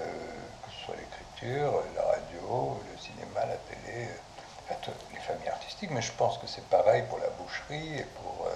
que 0.65 0.73
ce 0.73 0.85
soit 0.85 0.95
l'écriture, 0.97 1.83
la 1.97 2.03
radio, 2.03 2.81
le 2.93 2.99
cinéma, 2.99 3.41
la 3.41 3.57
télé, 3.57 4.09
euh, 4.71 4.75
les 5.13 5.21
familles 5.21 5.49
artistiques, 5.49 5.91
mais 5.91 6.03
je 6.03 6.13
pense 6.13 6.39
que 6.39 6.47
c'est 6.47 6.65
pareil 6.69 7.05
pour 7.09 7.19
la 7.19 7.29
boucherie 7.31 7.99
et 7.99 8.05
pour. 8.05 8.49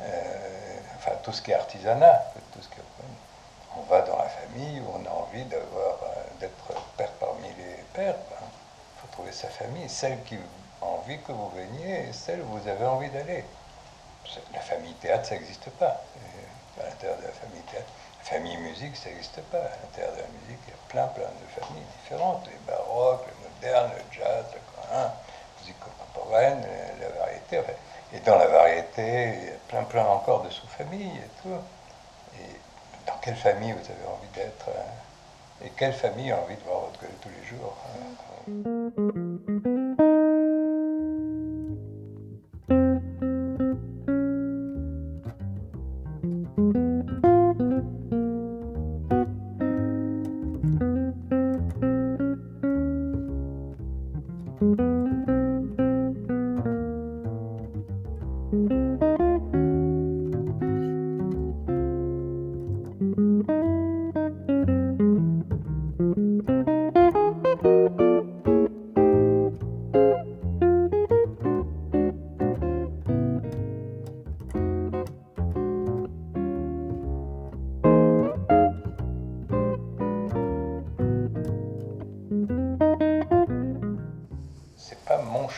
Enfin, 0.00 1.12
tout 1.22 1.32
ce 1.32 1.42
qui 1.42 1.50
est 1.50 1.54
artisanat. 1.54 2.22
Tout 2.52 2.62
ce 2.62 2.68
qui 2.68 2.78
est, 2.80 2.84
on 3.76 3.82
va 3.82 4.02
dans 4.02 4.16
la 4.16 4.28
famille 4.28 4.80
où 4.80 4.90
on 4.94 5.04
a 5.06 5.10
envie 5.10 5.44
d'avoir, 5.44 5.94
euh, 6.04 6.38
d'être 6.40 6.54
père 6.96 7.10
parmi 7.20 7.48
les 7.58 7.82
pères. 7.92 8.14
Il 8.14 8.30
ben, 8.30 8.46
faut 9.00 9.08
trouver 9.12 9.32
sa 9.32 9.48
famille, 9.48 9.88
celle 9.88 10.22
qui 10.24 10.36
a 10.36 10.84
envie 10.84 11.18
que 11.22 11.32
vous 11.32 11.48
veniez 11.50 12.08
et 12.08 12.12
celle 12.12 12.40
où 12.42 12.58
vous 12.58 12.68
avez 12.68 12.86
envie 12.86 13.10
d'aller. 13.10 13.44
La 14.52 14.60
famille 14.60 14.94
théâtre, 14.94 15.26
ça 15.26 15.34
n'existe 15.34 15.68
pas. 15.70 16.02
À 16.80 16.88
l'intérieur 16.88 17.18
de 17.18 17.24
la 17.24 17.32
famille 17.32 17.62
théâtre. 17.70 17.90
La 18.20 18.30
famille 18.30 18.56
musique, 18.58 18.96
ça 18.96 19.10
n'existe 19.10 19.40
pas. 19.42 19.58
À 19.58 19.76
l'intérieur 19.82 20.12
de 20.12 20.20
la 20.20 20.28
musique, 20.28 20.60
il 20.66 20.70
y 20.70 20.74
a 20.74 20.88
plein, 20.88 21.06
plein 21.08 21.24
de 21.24 21.60
familles 21.60 21.84
différentes. 22.00 22.46
Les 22.46 22.72
baroques, 22.72 23.26
les 23.26 23.48
modernes, 23.48 23.90
le 23.96 24.16
jazz, 24.16 24.44
le 24.54 24.60
coin, 24.72 25.02
la 25.02 25.12
musique 25.60 25.76
contemporaine, 25.80 26.64
la 27.00 27.08
variété. 27.20 27.60
Et 28.12 28.20
dans 28.20 28.38
la 28.38 28.46
variété, 28.46 29.34
il 29.34 29.44
y 29.44 29.48
a 29.48 29.58
plein, 29.74 29.84
plein 29.84 30.06
encore 30.06 30.42
de 30.42 30.50
sous-familles 30.50 31.16
et 31.16 31.42
tout. 31.42 31.48
Et 32.38 32.60
dans 33.06 33.18
quelle 33.22 33.36
famille 33.36 33.72
vous 33.72 33.78
avez 33.78 34.06
envie 34.06 34.28
d'être 34.34 34.68
euh, 34.68 35.64
et 35.64 35.70
quelle 35.76 35.92
famille 35.92 36.30
a 36.30 36.40
envie 36.40 36.56
de 36.56 36.62
voir 36.62 36.80
votre 36.80 37.00
gueule 37.00 37.10
tous 37.22 37.28
les 37.28 37.44
jours. 37.46 37.76
Hein. 37.88 39.83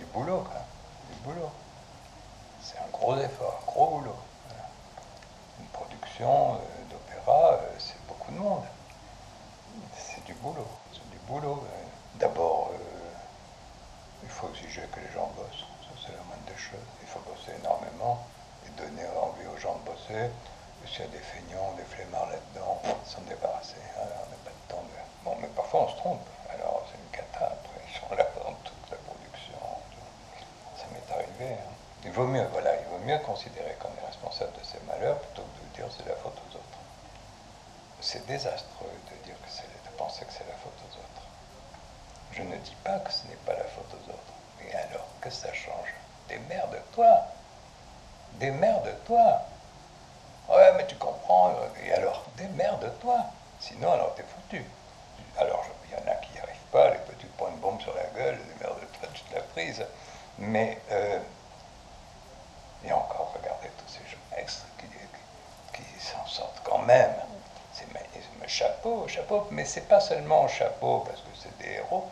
du 0.00 0.04
boulot, 0.06 0.44
du 1.10 1.18
boulot. 1.20 1.50
C'est 2.62 2.78
un 2.78 2.88
gros 2.92 3.16
effort, 3.16 3.60
un 3.62 3.70
gros 3.70 3.98
boulot. 3.98 4.16
Une 5.60 5.66
production 5.66 6.54
euh, 6.54 6.58
d'opéra, 6.90 7.54
euh, 7.54 7.74
c'est 7.78 8.00
beaucoup 8.06 8.32
de 8.32 8.38
monde. 8.38 8.64
C'est 9.94 10.24
du 10.24 10.34
boulot, 10.34 10.66
c'est 10.92 11.08
du 11.10 11.18
boulot. 11.26 11.62
D'abord, 12.16 12.70
euh, 12.72 12.78
il 14.22 14.28
faut 14.28 14.48
exiger 14.54 14.82
que 14.92 15.00
les 15.00 15.12
gens 15.12 15.30
bossent, 15.36 15.66
ça 15.82 15.94
c'est 16.06 16.12
la 16.12 16.22
moindre 16.24 16.44
des 16.46 16.56
choses. 16.56 16.80
Il 17.02 17.08
faut 17.08 17.20
bosser 17.20 17.52
énormément 17.60 18.24
et 18.66 18.70
donner 18.70 19.06
envie 19.22 19.46
aux 19.46 19.58
gens 19.58 19.76
de 19.76 19.90
bosser. 19.90 20.30
S'il 20.86 21.00
y 21.00 21.08
a 21.08 21.10
des 21.10 21.18
feignants, 21.18 21.72
des 21.76 21.84
flemmards 21.84 22.28
là-dedans, 22.30 22.82
s'en 23.04 23.20
débarrasser. 23.22 23.76
on 23.96 24.04
n'a 24.04 24.40
pas 24.44 24.50
de 24.50 24.72
temps 24.72 24.82
de... 24.82 25.24
Bon, 25.24 25.36
mais 25.40 25.48
parfois 25.48 25.84
on 25.84 25.88
se 25.88 25.96
trompe. 25.96 26.26
Alors 26.52 26.84
c'est 26.90 26.98
une 26.98 27.10
cata, 27.10 27.46
après 27.46 27.80
ils 27.86 28.00
sont 28.00 28.14
là 28.16 28.26
Il 32.10 32.12
vaut 32.12 32.26
mieux, 32.26 32.44
voilà, 32.50 32.74
il 32.74 32.86
vaut 32.88 33.04
mieux 33.04 33.18
considérer 33.18 33.76
qu'on 33.78 33.88
est 34.02 34.06
responsable 34.06 34.50
de 34.58 34.64
ses 34.64 34.80
malheurs 34.80 35.18
plutôt 35.18 35.42
que 35.42 35.60
de 35.62 35.76
dire 35.76 35.92
c'est 35.96 36.08
la 36.08 36.16
faute 36.16 36.34
aux 36.34 36.56
autres. 36.56 36.78
C'est 38.00 38.26
désastreux 38.26 38.90
de 39.10 39.24
dire 39.24 39.36
que 39.36 39.48
c'est, 39.48 39.62
de 39.62 39.96
penser 39.96 40.24
que 40.24 40.32
c'est 40.32 40.46
la 40.48 40.56
faute 40.56 40.72
aux 40.82 40.96
autres. 40.98 41.26
Je 42.32 42.42
ne 42.42 42.56
dis 42.56 42.74
pas 42.82 42.98
que 42.98 43.12
ce 43.12 43.28
n'est 43.28 43.42
pas 43.46 43.52
la 43.52 43.64
faute 43.64 43.86
aux 43.92 44.10
autres. 44.10 44.32
Mais 44.58 44.74
alors, 44.74 45.06
que 45.20 45.30
ça 45.30 45.52
change? 45.52 45.94
Démerde-toi 46.28 47.26
Démerde-toi 48.40 49.42
Ouais, 50.48 50.72
mais 50.76 50.86
tu 50.88 50.96
comprends. 50.96 51.54
Et 51.84 51.92
alors, 51.92 52.24
démerde-toi 52.40 53.18
Sinon, 53.60 53.92
alors 53.92 54.14
t'es 54.14 54.22
foutu. 54.22 54.64
Alors, 55.38 55.64
il 55.84 55.92
y 55.92 55.94
en 55.94 56.10
a 56.10 56.14
qui 56.16 56.32
n'y 56.32 56.40
arrivent 56.40 56.70
pas, 56.72 56.90
les 56.90 56.98
petits 56.98 57.26
points 57.36 57.50
de 57.50 57.56
bombe 57.56 57.80
sur 57.80 57.94
la 57.94 58.04
gueule, 58.16 58.38
démerde-toi, 58.58 59.08
tu 59.12 59.22
te 59.22 59.34
la 59.34 59.42
prise. 59.42 59.84
Mais 60.38 60.78
euh, 60.90 61.18
et 62.84 62.92
encore, 62.92 63.34
regardez 63.36 63.68
tous 63.76 63.92
ces 63.92 64.10
gens 64.10 64.16
qui, 64.78 64.86
qui, 65.74 66.00
s'en 66.00 66.24
sortent 66.26 66.62
quand 66.64 66.78
même. 66.78 67.12
C'est 67.74 67.86
chapeau, 68.50 69.06
chapeau, 69.06 69.46
mais 69.50 69.64
c'est 69.64 69.86
pas 69.88 70.00
seulement 70.00 70.48
chapeau 70.48 71.04
parce 71.06 71.20
que 71.20 71.28
c'est 71.34 71.56
des 71.58 71.74
héros, 71.76 72.04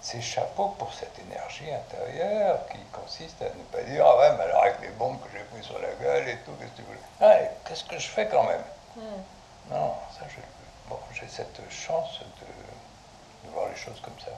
c'est 0.00 0.20
chapeau 0.20 0.74
pour 0.78 0.92
cette 0.92 1.16
énergie 1.20 1.70
intérieure 1.72 2.66
qui 2.70 2.78
consiste 2.92 3.40
à 3.40 3.44
ne 3.44 3.62
pas 3.70 3.82
dire 3.82 4.04
Ah 4.04 4.18
ouais, 4.18 4.36
mais 4.36 4.44
alors 4.44 4.62
avec 4.64 4.80
les 4.82 4.88
bombes 4.88 5.18
que 5.20 5.28
j'ai 5.32 5.44
pris 5.44 5.62
sur 5.62 5.78
la 5.78 5.92
gueule 6.02 6.28
et 6.28 6.36
tout, 6.44 6.52
qu'est-ce 6.58 6.70
que 6.70 6.76
tu 6.76 6.82
voulais 6.82 6.98
Ah, 7.20 7.36
qu'est-ce 7.64 7.84
que 7.84 7.98
je 7.98 8.08
fais 8.08 8.26
quand 8.26 8.44
même? 8.44 8.64
Hmm. 8.96 9.22
Non, 9.70 9.94
ça, 10.16 10.26
je, 10.28 10.40
bon, 10.88 10.98
j'ai 11.12 11.26
cette 11.28 11.60
chance 11.70 12.20
de 12.20 13.50
voir 13.50 13.68
les 13.68 13.76
choses 13.76 14.00
comme 14.00 14.18
ça. 14.20 14.30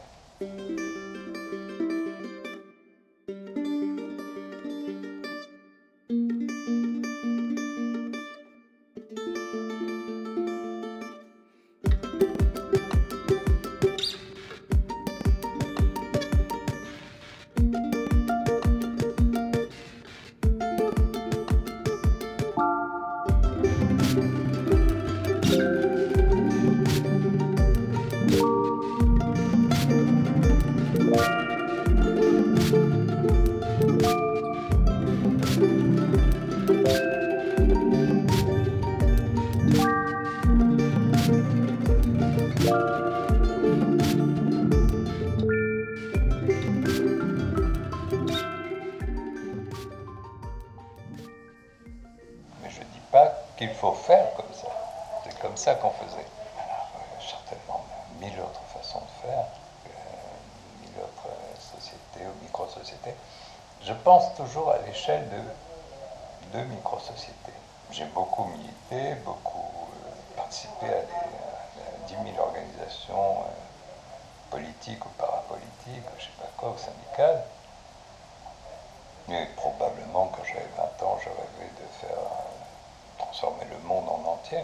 Probablement 79.70 80.26
quand 80.34 80.44
j'avais 80.44 80.68
20 80.76 81.06
ans, 81.06 81.18
je 81.22 81.28
rêvais 81.28 81.70
de 81.80 81.86
faire 82.00 82.18
euh, 82.18 83.18
transformer 83.18 83.64
le 83.70 83.78
monde 83.86 84.08
en 84.08 84.32
entier. 84.32 84.60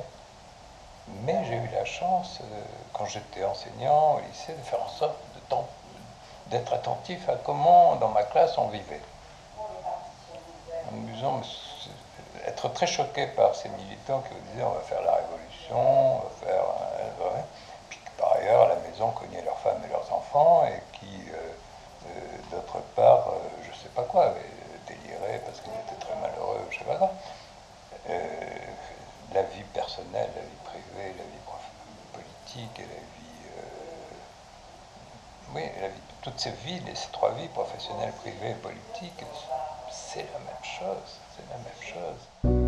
Mais 1.24 1.44
j'ai 1.44 1.56
eu 1.56 1.68
la 1.74 1.84
chance, 1.84 2.40
euh, 2.42 2.62
quand 2.92 3.06
j'étais 3.06 3.44
enseignant 3.44 4.14
au 4.16 4.20
lycée, 4.20 4.54
de 4.54 4.62
faire 4.62 4.82
en 4.82 4.88
sorte 4.88 5.16
d'être 6.48 6.72
attentif 6.72 7.28
à 7.28 7.36
comment 7.36 7.96
dans 7.96 8.08
ma 8.08 8.22
classe 8.22 8.56
on 8.58 8.68
vivait. 8.68 9.00
En 9.58 10.96
me 10.96 11.12
disant, 11.12 11.40
être 12.46 12.68
très 12.72 12.86
choqué 12.86 13.26
par 13.28 13.54
ces 13.54 13.68
militants 13.70 14.20
qui 14.20 14.34
vous 14.34 14.52
disaient 14.52 14.64
on 14.64 14.70
va 14.70 14.80
faire 14.80 15.02
la 15.02 15.14
révolution, 15.14 16.16
on 16.16 16.18
va 16.20 16.30
faire. 16.46 16.64
euh, 17.00 17.34
ouais. 17.34 17.44
Puis 17.88 18.00
par 18.18 18.32
ailleurs, 18.32 18.62
à 18.62 18.68
la 18.68 18.76
maison, 18.76 19.10
cognaient 19.10 19.42
leurs 19.42 19.58
femmes 19.58 19.80
et 19.84 19.88
leurs 19.88 20.12
enfants, 20.12 20.66
et 20.66 20.80
qui, 20.98 21.30
euh, 21.32 21.52
euh, 22.08 22.10
d'autre 22.50 22.78
part, 22.94 23.28
euh, 23.28 23.38
je 23.62 23.74
sais 23.82 23.88
pas 23.94 24.02
quoi, 24.02 24.26
avaient 24.26 24.40
quoi. 26.84 27.12
Euh, 28.08 28.56
la 29.32 29.42
vie 29.42 29.64
personnelle, 29.72 30.30
la 30.34 30.42
vie 30.42 30.62
privée, 30.64 31.14
la 31.16 31.24
vie 31.24 31.44
politique 32.12 32.78
et 32.78 32.82
la 32.82 33.00
vie. 33.00 33.48
euh, 33.56 34.14
oui, 35.54 35.62
toutes 36.22 36.38
ces 36.38 36.52
vies, 36.64 36.80
ces 36.94 37.10
trois 37.12 37.32
vies, 37.32 37.48
professionnelles, 37.48 38.12
privées 38.20 38.50
et 38.50 38.54
politiques, 38.54 39.24
c'est 39.90 40.26
la 40.32 40.38
même 40.38 40.64
chose. 40.64 41.20
C'est 41.36 41.48
la 41.50 41.58
même 41.58 41.82
chose. 41.82 42.63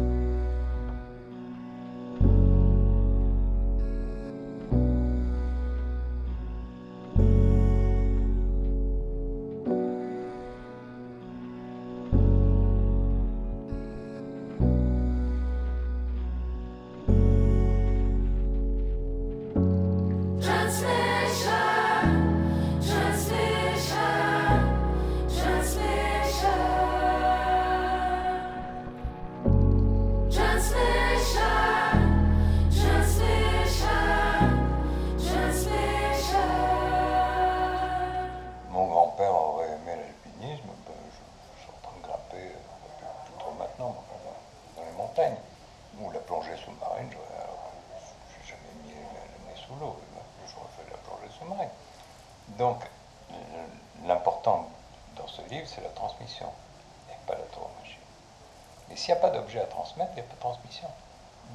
Il 60.04 60.14
n'y 60.14 60.20
a 60.20 60.24
pas 60.24 60.35
de 60.35 60.40
transmission. 60.40 60.88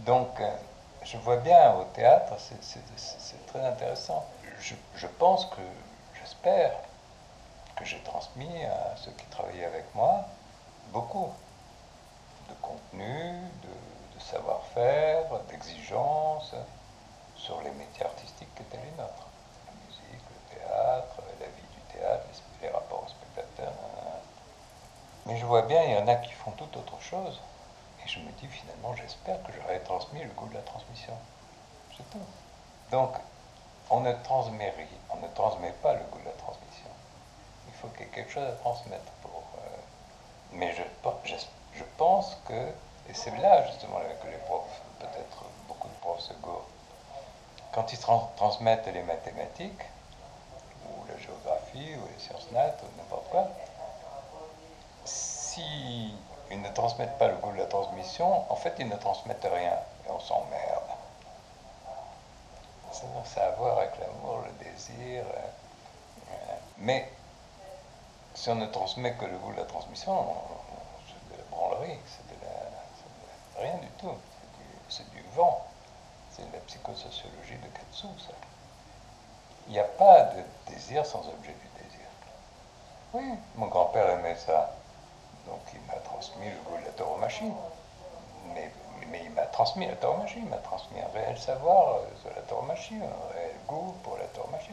Donc, 0.06 0.40
euh, 0.40 0.50
je 1.04 1.18
vois 1.18 1.38
bien 1.38 1.74
au 1.76 1.84
théâtre, 1.86 2.34
c'est- 2.40 3.46
très 3.48 3.66
intéressant. 3.66 4.26
Je, 4.60 5.08
pense 5.08 5.46
que, 5.48 5.62
j'espère, 6.20 6.72
que 7.76 7.84
j'ai 7.86 8.00
transmis 8.04 8.64
à 8.66 8.96
ceux 8.96 9.12
qui 9.12 9.26
travaillaient 9.26 9.66
avec 9.66 9.94
moi 9.94 10.26
beaucoup 10.94 11.30
de 12.50 12.54
contenu, 12.62 13.34
de, 13.64 14.20
savoir-faire, 14.20 15.24
d'exigences 15.50 16.54
sur 17.36 17.60
les 17.62 17.72
métiers 17.72 18.06
artistiques 18.06 18.54
qui 18.56 18.62
étaient 18.62 18.78
les 18.78 18.92
nôtres. 18.92 19.28
La 19.66 19.74
musique, 19.88 20.24
le 20.30 20.56
théâtre, 20.56 21.22
la 21.40 21.48
vie 21.48 21.68
du 21.74 21.82
théâtre, 21.94 22.24
les, 22.62 22.68
les 22.68 22.74
rapports 22.74 23.04
aux 23.04 23.10
spectateurs. 23.10 23.74
Mais 25.26 25.38
je 25.38 25.46
vois 25.46 25.64
bien, 25.64 25.84
il 25.84 25.92
y 25.92 25.98
en 25.98 26.08
a 26.08 26.16
qui 26.16 26.32
font 26.32 26.52
tout 26.52 26.70
autre 26.78 27.02
chose. 27.02 27.40
Et 28.04 28.08
je 28.08 28.20
me 28.20 28.32
dis 28.32 28.48
finalement, 28.48 28.96
j'espère 28.96 29.42
que 29.44 29.52
j'aurais 29.54 29.80
transmis 29.80 30.24
le 30.24 30.30
goût 30.32 30.48
de 30.50 30.56
la 30.56 30.62
transmission. 30.62 31.14
C'est 31.98 32.10
tout. 32.10 32.26
Donc, 32.92 33.14
on 33.90 34.00
ne 34.02 34.12
transmet 34.24 34.70
rien, 34.72 34.88
on 35.12 35.18
ne 35.18 35.28
transmet 35.30 35.72
pas 35.84 35.94
le 35.94 36.04
goût 36.12 36.20
de 36.20 36.26
la 36.26 36.32
transmission. 36.32 36.90
Il 37.68 37.74
faut 37.74 37.88
qu'il 37.90 38.02
y 38.02 38.04
ait 38.10 38.12
quelque 38.12 38.32
chose 38.32 38.48
à 38.48 38.54
transmettre 38.54 39.12
pour. 39.22 39.44
euh, 39.58 39.78
mais 40.54 40.74
je, 40.74 40.82
pe- 41.04 41.18
je, 41.26 41.36
je 41.74 41.84
pense 41.98 42.38
que, 42.46 42.54
et 43.10 43.14
c'est 43.14 43.36
là 43.38 43.66
justement 43.68 44.00
que 44.22 44.28
les 44.28 44.38
profs, 44.40 44.82
peut-être 45.00 45.44
beaucoup 45.68 45.88
de 45.88 45.94
profs 46.02 46.22
se 46.22 46.34
gourent, 46.36 46.66
quand 47.72 47.92
ils 47.94 48.00
tran- 48.00 48.30
transmettent 48.36 48.88
les 48.88 49.04
mathématiques, 49.04 49.84
ou 50.86 51.06
la 51.08 51.18
géographie, 51.18 51.96
ou 51.96 52.08
les 52.08 52.20
sciences 52.20 52.50
nat, 52.52 52.76
ou 52.84 52.98
n'importe 52.98 53.30
quoi, 53.30 53.48
si 55.06 56.14
ils 56.52 56.62
ne 56.62 56.70
transmettent 56.70 57.18
pas 57.18 57.28
le 57.28 57.36
goût 57.38 57.52
de 57.52 57.58
la 57.58 57.66
transmission, 57.66 58.46
en 58.52 58.56
fait, 58.56 58.74
ils 58.80 58.88
ne 58.88 58.96
transmettent 58.98 59.48
rien, 59.52 59.74
et 60.08 60.12
on 60.12 60.20
s'emmerde. 60.20 60.84
Ça, 63.26 63.42
a 63.44 63.48
à 63.48 63.52
voir 63.52 63.78
avec 63.78 63.92
l'amour, 64.00 64.40
le 64.46 64.66
désir. 64.66 65.24
euh, 65.26 66.36
mais 66.78 67.10
si 68.34 68.50
on 68.50 68.56
ne 68.56 68.66
transmet 68.68 69.14
que 69.16 69.26
le 69.26 69.38
goût 69.38 69.52
de 69.54 69.58
la 69.58 69.66
transmission, 69.66 70.12
on- 70.12 70.24
on- 70.34 71.08
c'est 71.08 71.34
de 71.34 71.38
la 71.38 71.44
branlerie, 71.50 72.00
c'est 72.06 72.28
de 72.28 72.46
la, 72.46 73.62
rien 73.64 73.78
du 73.78 73.88
tout. 74.00 74.16
C'est 74.90 75.10
du, 75.10 75.22
du 75.22 75.28
vent. 75.36 75.66
C'est 76.32 76.48
de 76.50 76.54
la 76.54 76.62
psychosociologie 76.62 77.58
de 77.58 77.68
Katsu, 77.68 78.08
ça. 78.20 78.34
Il 79.68 79.74
n'y 79.74 79.80
a 79.80 79.84
pas 79.84 80.24
de 80.24 80.44
désir 80.68 81.06
sans 81.06 81.20
objet 81.20 81.54
du 81.54 81.84
désir. 81.84 82.08
Oui, 83.14 83.24
mon 83.56 83.68
grand-père 83.68 84.10
aimait 84.10 84.36
ça. 84.36 84.72
Donc 85.48 85.62
il 85.74 85.82
m'a 85.82 86.00
transmis 86.04 86.50
le 86.50 86.58
goût 86.70 86.78
de 86.80 86.86
la 86.86 86.92
tauromachie. 86.92 87.52
Mais, 88.54 88.72
mais 89.08 89.22
il 89.24 89.32
m'a 89.32 89.46
transmis 89.48 89.88
la 89.88 89.96
tauromachie, 89.96 90.40
il 90.40 90.46
m'a 90.46 90.58
transmis 90.58 91.00
un 91.00 91.08
réel 91.14 91.38
savoir 91.38 91.96
euh, 91.96 92.00
sur 92.22 92.30
la 92.36 92.42
tauromachie, 92.42 92.96
un 92.96 93.34
réel 93.34 93.56
goût 93.68 93.96
pour 94.04 94.18
la 94.18 94.26
tauromachie. 94.26 94.72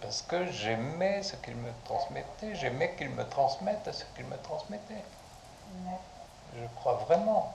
Parce 0.00 0.22
que 0.22 0.46
j'aimais 0.46 1.22
ce 1.22 1.36
qu'il 1.36 1.56
me 1.56 1.70
transmettait, 1.84 2.54
j'aimais 2.54 2.94
qu'il 2.96 3.10
me 3.10 3.28
transmette 3.28 3.92
ce 3.92 4.04
qu'il 4.16 4.24
me 4.26 4.36
transmettait. 4.38 5.04
Je 6.56 6.64
crois 6.76 6.94
vraiment. 6.94 7.54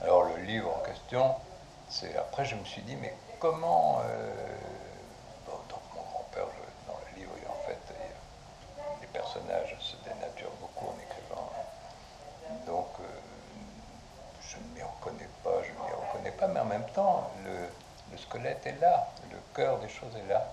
Alors 0.00 0.24
le 0.24 0.36
livre 0.38 0.74
en 0.74 0.80
question, 0.80 1.34
c'est 1.88 2.16
après 2.16 2.44
je 2.44 2.56
me 2.56 2.64
suis 2.64 2.82
dit, 2.82 2.96
mais 2.96 3.14
comment... 3.38 4.00
euh, 4.04 4.56
bon, 5.46 5.52
donc 5.68 5.80
mon 5.94 6.02
grand-père, 6.02 6.46
je- 6.56 6.90
dans 6.90 6.98
le 6.98 7.20
livre, 7.20 7.32
temps, 16.80 17.30
le, 17.44 18.16
squelette 18.18 18.66
est 18.66 18.80
là, 18.80 19.08
le 19.30 19.38
cœur 19.54 19.78
des 19.78 19.88
choses 19.88 20.14
est 20.16 20.28
là. 20.28 20.52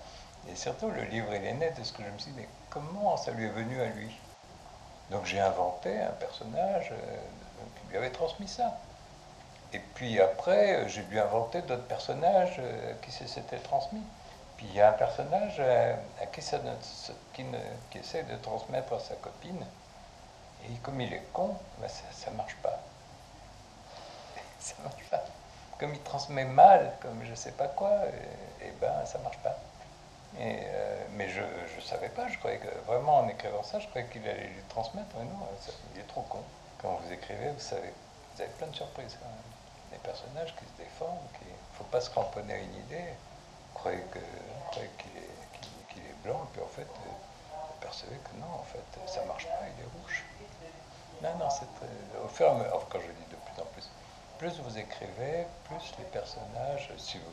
Et 0.50 0.54
surtout, 0.54 0.90
le 0.90 1.02
livre, 1.04 1.34
il 1.34 1.44
est 1.44 1.52
né 1.52 1.70
de 1.70 1.84
ce 1.84 1.92
que 1.92 2.02
je 2.02 2.08
me 2.08 2.18
suis 2.18 2.30
dit, 2.32 2.38
mais 2.38 2.48
comment 2.70 3.16
ça 3.16 3.32
lui 3.32 3.44
est 3.44 3.50
venu 3.50 3.80
à 3.80 3.86
lui? 3.86 4.18
Donc 5.10 5.26
j'ai 5.26 5.40
inventé 5.40 6.00
un 6.00 6.12
personnage 6.12 6.92
euh, 6.92 7.16
qui 7.76 7.90
lui 7.90 7.96
avait 7.98 8.10
transmis 8.10 8.48
ça. 8.48 8.78
Et 9.72 9.80
puis 9.80 10.20
après, 10.20 10.88
j'ai 10.88 11.02
dû 11.02 11.18
inventer 11.18 11.62
d'autres 11.62 11.86
personnages 11.86 12.56
euh, 12.58 12.94
qui 13.02 13.10
s'étaient 13.10 13.58
transmis. 13.58 14.02
Puis 14.56 14.66
il 14.70 14.74
y 14.74 14.80
a 14.80 14.90
un 14.90 14.92
personnage 14.92 15.56
euh, 15.58 15.94
à 16.20 16.26
qui, 16.26 16.42
ça 16.42 16.58
qui, 17.32 17.44
qui, 17.90 17.98
essaie 17.98 18.22
de 18.22 18.36
transmettre 18.36 18.92
à 18.92 19.00
sa 19.00 19.14
copine. 19.16 19.64
Et 20.64 20.74
comme 20.82 21.00
il 21.00 21.12
est 21.12 21.26
con, 21.32 21.56
ben 21.78 21.88
ça 21.88 22.30
ne 22.30 22.36
marche 22.36 22.56
pas. 22.62 22.78
ça 24.58 24.74
marche 24.82 25.04
pas. 25.10 25.24
Comme 25.80 25.94
il 25.94 26.02
transmet 26.02 26.44
mal, 26.44 26.92
comme 27.00 27.24
je 27.24 27.34
sais 27.34 27.52
pas 27.52 27.68
quoi, 27.68 27.90
et, 28.60 28.70
ben 28.82 28.92
ça 29.06 29.18
marche 29.20 29.38
pas. 29.38 29.56
Euh, 30.38 31.04
mais 31.12 31.26
je 31.28 31.40
ne 31.40 31.80
savais 31.80 32.10
pas, 32.10 32.28
je 32.28 32.38
croyais 32.38 32.58
que 32.58 32.68
vraiment 32.86 33.20
en 33.20 33.28
écrivant 33.28 33.62
ça, 33.62 33.78
je 33.78 33.88
croyais 33.88 34.06
qu'il 34.08 34.22
allait 34.28 34.48
lui 34.48 34.62
transmettre. 34.68 35.08
Mais 35.18 35.24
non, 35.24 35.48
il 35.94 36.00
est 36.00 36.06
trop 36.06 36.20
con. 36.28 36.42
Quand 36.82 37.00
vous 37.02 37.12
écrivez, 37.12 37.50
vous 37.50 37.60
savez, 37.60 37.92
vous 38.34 38.42
avez 38.42 38.50
plein 38.52 38.66
de 38.66 38.76
surprises. 38.76 39.18
Des 39.90 39.98
personnages 39.98 40.54
qui 40.54 40.64
se 40.66 40.84
défendent, 40.84 41.18
il 41.42 41.48
ne 41.48 41.76
faut 41.78 41.84
pas 41.84 42.02
se 42.02 42.10
cramponner 42.10 42.52
à 42.52 42.58
une 42.58 42.74
idée. 42.74 43.14
Vous 43.72 43.78
croyez 43.80 44.02
qu'il 44.12 44.82
est, 44.82 46.04
est, 46.04 46.22
blanc, 46.22 46.44
et 46.44 46.52
puis 46.52 46.62
en 46.62 46.68
fait, 46.68 46.86
vous 46.86 47.80
percevez 47.80 48.16
que 48.16 48.36
non, 48.38 48.60
en 48.60 48.64
fait, 48.64 48.84
ça 49.06 49.22
ne 49.22 49.28
marche 49.28 49.46
pas, 49.46 49.64
il 49.64 49.82
est 49.82 49.88
rouge. 49.98 50.24
Non, 51.22 51.34
non, 51.38 51.48
c'est 51.48 51.64
au 52.22 52.28
fur 52.28 52.46
et 52.46 52.50
à 52.50 52.54
mesure, 52.54 52.86
quand 52.90 53.00
je 53.00 53.06
dis 53.06 53.30
de 53.30 53.36
plus 53.36 53.62
en 53.62 53.66
plus, 53.72 53.88
plus 54.40 54.58
vous 54.60 54.78
écrivez, 54.78 55.46
plus 55.64 55.92
les 55.98 56.04
personnages, 56.06 56.90
si 56.96 57.18
vous, 57.18 57.24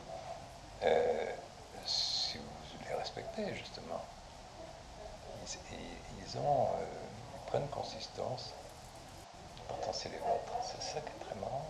euh, 0.82 1.32
si 1.86 2.36
vous 2.36 2.84
les 2.86 2.94
respectez 2.96 3.54
justement, 3.54 4.04
ils, 5.46 6.38
ont, 6.38 6.64
euh, 6.64 6.84
prennent 7.46 7.68
consistance. 7.68 8.52
Pourtant, 9.68 9.90
c'est 9.94 10.10
les 10.10 10.18
vôtres. 10.18 10.52
C'est 10.62 10.82
ça 10.82 11.00
qui 11.00 11.08
est 11.08 11.24
très 11.24 11.34
marrant. 11.40 11.64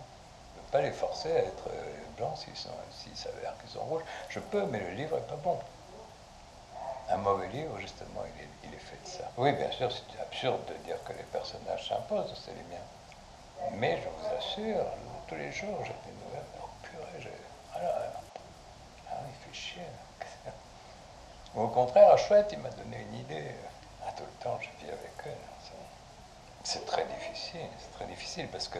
Je 0.55 0.59
ne 0.59 0.65
peux 0.65 0.71
pas 0.71 0.81
les 0.81 0.91
forcer 0.91 1.31
à 1.31 1.39
être 1.39 1.69
euh, 1.69 2.03
blancs 2.17 2.37
s'ils 2.37 3.15
s'avèrent 3.15 3.57
qu'ils 3.61 3.69
sont 3.69 3.85
rouges. 3.85 4.03
Je 4.27 4.41
peux, 4.41 4.65
mais 4.65 4.81
le 4.81 4.89
livre 4.89 5.15
n'est 5.15 5.25
pas 5.25 5.37
bon. 5.37 5.57
Un 7.07 7.17
mauvais 7.17 7.47
livre, 7.47 7.79
justement, 7.79 8.23
il 8.65 8.73
est 8.73 8.77
fait 8.77 9.01
de 9.01 9.07
ça. 9.07 9.31
Oui, 9.37 9.53
bien 9.53 9.71
sûr, 9.71 9.89
c'est 9.89 10.21
absurde 10.21 10.59
de 10.67 10.73
dire 10.83 11.01
que 11.05 11.13
les 11.13 11.23
personnages 11.23 11.87
s'imposent, 11.87 12.35
c'est 12.43 12.51
les 12.51 12.63
miens. 12.63 13.71
Mais 13.75 14.01
je 14.01 14.09
vous 14.09 14.35
assure, 14.35 14.85
tous 15.29 15.35
les 15.35 15.51
jours, 15.51 15.77
j'ai 15.83 15.93
des 16.09 16.17
nouvelles. 16.25 16.43
Oh 16.59 16.67
purée, 16.81 17.21
j'ai. 17.21 17.31
Ah, 17.75 17.79
ah, 19.11 19.15
il 19.27 19.47
fait 19.47 19.55
chier. 19.57 19.81
Ou 21.55 21.61
au 21.61 21.67
contraire, 21.67 22.17
chouette, 22.17 22.49
il 22.51 22.59
m'a 22.59 22.69
donné 22.69 22.97
une 22.97 23.19
idée. 23.19 23.51
Ah, 24.03 24.11
tout 24.17 24.23
le 24.23 24.43
temps, 24.43 24.57
je 24.59 24.69
vis 24.83 24.91
avec 24.91 25.11
elle. 25.25 25.31
C'est 26.63 26.85
très 26.85 27.05
difficile, 27.05 27.67
c'est 27.79 27.91
très 27.93 28.05
difficile 28.05 28.47
parce 28.49 28.67
que 28.67 28.79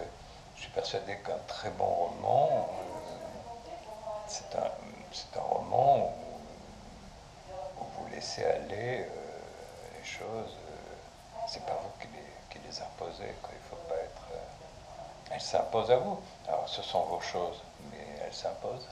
je 0.56 0.62
suis 0.62 0.72
persuadé 0.72 1.18
qu'un 1.26 1.38
très 1.48 1.70
bon 1.72 1.86
roman, 1.86 2.50
euh, 2.52 3.16
c'est 4.28 4.56
un, 5.38 5.42
roman 5.42 6.14
où, 7.80 7.84
vous 7.98 8.08
laissez 8.12 8.44
aller 8.44 9.06
euh, 9.06 9.98
les 9.98 10.06
choses. 10.06 10.56
Euh, 10.58 11.46
c'est 11.48 11.66
pas 11.66 11.80
vous 11.82 12.02
qui 12.02 12.08
les, 12.14 12.30
qui 12.50 12.68
les 12.68 12.82
imposez, 12.82 13.34
quoi. 13.42 13.52
il 13.54 13.70
faut 13.70 13.88
pas 13.88 13.96
être. 13.96 14.28
elles 15.32 15.42
s'imposent 15.42 15.92
à 15.92 15.98
vous. 15.98 16.20
Alors, 16.50 16.68
ce 16.68 16.82
sont 16.82 17.04
vos 17.04 17.22
choses, 17.22 17.62
mais 17.92 18.06
elles 18.26 18.34
s'imposent. 18.34 18.90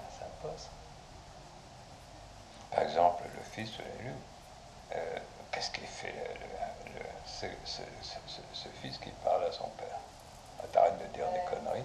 Elles 0.00 0.18
s'imposent. 0.18 0.68
Par 2.70 2.82
exemple, 2.82 3.22
le 3.34 3.42
fils, 3.42 3.70
je 3.72 3.82
l'ai 3.82 4.04
lu. 4.04 4.14
Euh, 4.94 5.18
Qu'est-ce 5.52 5.70
qu'il 5.70 5.86
fait 5.86 6.14
ce, 7.24 7.46
fils 8.82 8.98
qui 8.98 9.08
parle 9.24 9.44
à 9.44 9.52
son 9.52 9.68
père? 9.70 9.98
T'arrêtes 10.72 10.98
de 10.98 11.06
dire 11.16 11.26
des 11.32 11.40
conneries. 11.48 11.84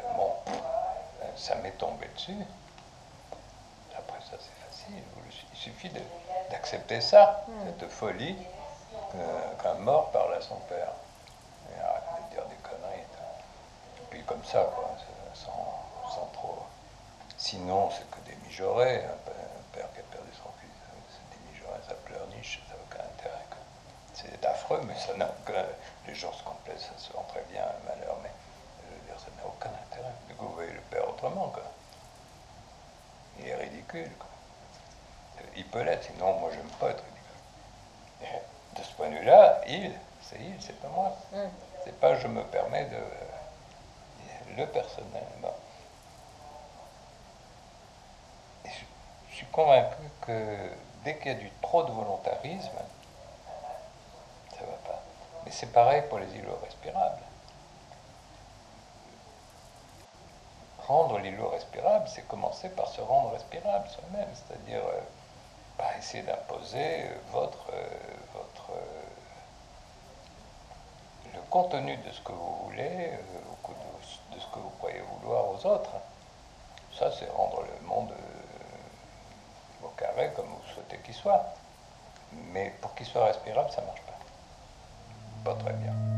Euh, 0.00 0.12
bon, 0.16 0.32
euh, 0.48 1.26
ça 1.36 1.56
m'est 1.56 1.72
tombé 1.72 2.06
dessus. 2.14 2.36
Après 3.98 4.20
ça, 4.20 4.38
c'est 4.38 4.66
facile. 4.66 5.02
Il 5.52 5.58
suffit 5.58 5.90
d'accepter 6.50 7.00
ça, 7.02 7.44
cette 7.66 7.90
folie 7.90 8.36
qu'un 9.62 9.74
mort 9.74 10.10
parle 10.10 10.34
à 10.34 10.40
son 10.40 10.56
père. 10.68 10.92
Et 11.70 11.80
arrête 11.80 12.24
de 12.30 12.34
dire 12.34 12.46
des 12.46 12.56
conneries. 12.56 13.00
Et 13.98 14.06
puis 14.08 14.22
comme 14.44 14.52
ça, 14.52 14.70
quoi, 14.74 14.90
sans, 15.34 16.10
sans 16.10 16.26
trop. 16.32 16.66
Sinon, 17.36 17.90
c'est 17.90 18.08
que 18.10 18.20
des 18.28 18.36
mijaurés. 18.46 19.04
Un, 19.04 19.16
père 19.72 19.92
qui 19.92 20.00
a 20.00 20.02
perdu 20.04 20.30
son 20.32 20.50
fils, 20.60 20.70
c'est 21.10 21.36
des 21.36 21.50
mijaurés, 21.50 21.80
ça 21.88 21.94
pleurniche, 21.94 22.62
ça 22.68 22.74
n'a 22.74 22.82
aucun 22.82 23.04
intérêt. 23.12 23.44
C'est 24.12 24.46
affreux, 24.46 24.80
mais 24.86 24.94
ça 24.94 25.14
n'a 25.16 25.26
aucun. 25.26 25.64
Les 26.06 26.14
gens 26.14 26.32
se 26.32 26.44
complaisent, 26.44 26.78
ça 26.92 26.96
se 26.96 27.12
vend 27.12 27.24
très 27.28 27.42
bien, 27.50 27.62
un 27.62 27.88
malheur, 27.88 28.16
mais 28.22 28.30
je 28.86 28.94
veux 28.94 29.00
dire, 29.06 29.18
ça 29.18 29.30
n'a 29.36 29.48
aucun 29.48 29.70
intérêt. 29.70 30.12
Du 30.28 30.34
coup, 30.34 30.46
vous 30.46 30.54
voyez 30.54 30.72
le 30.72 30.80
père 30.82 31.08
autrement, 31.08 31.48
quoi. 31.48 31.64
Il 33.40 33.48
est 33.48 33.56
ridicule, 33.56 34.12
quoi. 34.16 34.28
Il 35.56 35.66
peut 35.66 35.82
l'être, 35.82 36.04
sinon, 36.04 36.38
moi, 36.38 36.50
j'aime 36.52 36.70
pas 36.78 36.90
être 36.90 37.02
ridicule. 37.02 37.22
Et 38.22 38.78
de 38.78 38.84
ce 38.84 38.92
point 38.92 39.08
de 39.08 39.16
vue-là, 39.16 39.60
il, 39.66 39.90
c'est 40.22 40.38
il, 40.38 40.54
c'est 40.60 40.80
pas 40.80 40.88
moi. 40.88 41.16
C'est 41.84 41.98
pas 41.98 42.14
je 42.16 42.28
me 42.28 42.44
permets 42.44 42.84
de. 42.84 42.96
Le 44.56 44.66
personnel. 44.66 45.22
Je 49.30 49.34
suis 49.38 49.46
convaincu 49.46 49.96
que 50.20 50.70
dès 51.04 51.18
qu'il 51.18 51.26
y 51.26 51.34
a 51.34 51.38
du 51.38 51.50
trop 51.60 51.82
de 51.82 51.90
volontarisme, 51.90 52.70
ça 54.52 54.60
ne 54.60 54.66
va 54.66 54.76
pas. 54.86 55.02
Mais 55.44 55.50
c'est 55.50 55.72
pareil 55.72 56.02
pour 56.08 56.20
les 56.20 56.32
îlots 56.36 56.58
respirables. 56.62 57.22
Rendre 60.86 61.18
l'îlot 61.18 61.48
respirable, 61.48 62.06
c'est 62.08 62.28
commencer 62.28 62.68
par 62.68 62.88
se 62.88 63.00
rendre 63.00 63.32
respirable 63.32 63.88
soi-même, 63.88 64.28
c'est-à-dire 64.34 64.84
euh, 64.86 65.00
pas 65.78 65.96
essayer 65.98 66.22
d'imposer 66.22 67.10
votre, 67.32 67.70
euh, 67.72 67.88
votre 68.34 68.70
euh, 68.70 69.02
le 71.34 71.40
contenu 71.50 71.96
de 71.96 72.10
ce 72.10 72.20
que 72.22 72.32
vous 72.32 72.56
voulez, 72.64 73.10
de, 73.10 74.34
de 74.34 74.40
ce 74.40 74.46
que 74.46 74.58
vous 74.58 74.70
croyez 74.78 75.00
vouloir 75.20 75.48
aux 75.50 75.66
autres. 75.66 75.92
Ça, 76.98 77.10
c'est 77.18 77.28
rendre 77.30 77.62
le 77.62 77.86
monde 77.86 78.12
au 79.82 79.88
carré 79.88 80.32
comme 80.36 80.46
vous 80.46 80.72
souhaitez 80.74 80.98
qu'il 80.98 81.14
soit. 81.14 81.44
Mais 82.52 82.72
pour 82.80 82.94
qu'il 82.94 83.06
soit 83.06 83.26
respirable, 83.26 83.70
ça 83.70 83.80
ne 83.80 83.86
marche 83.86 84.02
pas. 84.02 85.52
Pas 85.52 85.60
très 85.60 85.72
bien. 85.74 86.13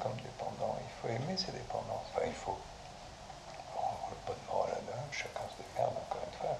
Comme 0.00 0.16
dépendant, 0.16 0.76
il 0.80 0.92
faut 1.00 1.08
aimer 1.08 1.36
ses 1.36 1.52
dépendances. 1.52 2.06
Enfin, 2.14 2.26
il 2.26 2.32
faut. 2.32 2.58
On 3.76 4.10
ne 4.10 4.14
pas 4.26 4.32
de 4.32 4.52
morale 4.52 4.82
là 4.88 4.96
chacun 5.12 5.44
se 5.48 5.62
démerde, 5.62 5.94
encore 6.08 6.22
une 6.26 6.38
fois. 6.38 6.56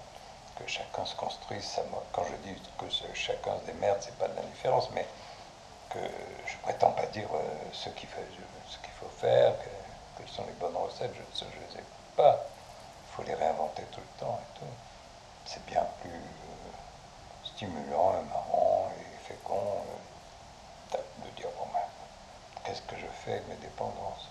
Que 0.59 0.67
chacun 0.71 1.05
se 1.05 1.17
construise 1.17 1.65
sa 1.65 1.83
Quand 2.13 2.25
je 2.25 2.37
dis 2.49 2.61
que 2.79 2.87
chacun 3.15 3.59
se 3.59 3.73
démerde, 3.73 3.99
c'est 4.01 4.17
pas 4.19 4.29
de 4.29 4.37
l'indifférence, 4.37 4.89
mais 4.95 5.07
que 5.91 5.99
je 6.47 6.57
prétends 6.59 6.93
pas 6.93 7.07
dire 7.07 7.29
euh, 7.35 7.43
ce 7.73 7.89
qu'il 7.91 8.09
faut, 8.09 8.21
faut, 9.01 9.09
faire, 9.09 9.57
que, 9.59 9.71
quelles 10.17 10.29
sont 10.29 10.45
les 10.47 10.53
bonnes 10.53 10.77
recettes, 10.77 11.13
je 11.15 11.45
ne 11.45 11.51
les 11.51 11.81
ai 11.81 11.85
pas. 12.17 12.47
Il 13.07 13.17
faut 13.17 13.23
les 13.23 13.35
réinventer 13.35 13.83
tout 13.91 14.01
le 14.01 14.21
temps 14.21 14.39
et 14.41 14.59
tout. 14.59 14.67
C'est 15.45 15.65
bien 15.67 15.85
plus 16.01 16.11
euh, 16.11 17.45
stimulant 17.45 18.15
et 18.21 18.25
marrant 18.29 18.91
et 18.99 19.27
fécond 19.27 19.84
qu'est-ce 22.65 22.83
que 22.83 22.97
je 22.97 23.07
fais 23.25 23.33
avec 23.33 23.49
mes 23.49 23.57
dépendances? 23.57 24.29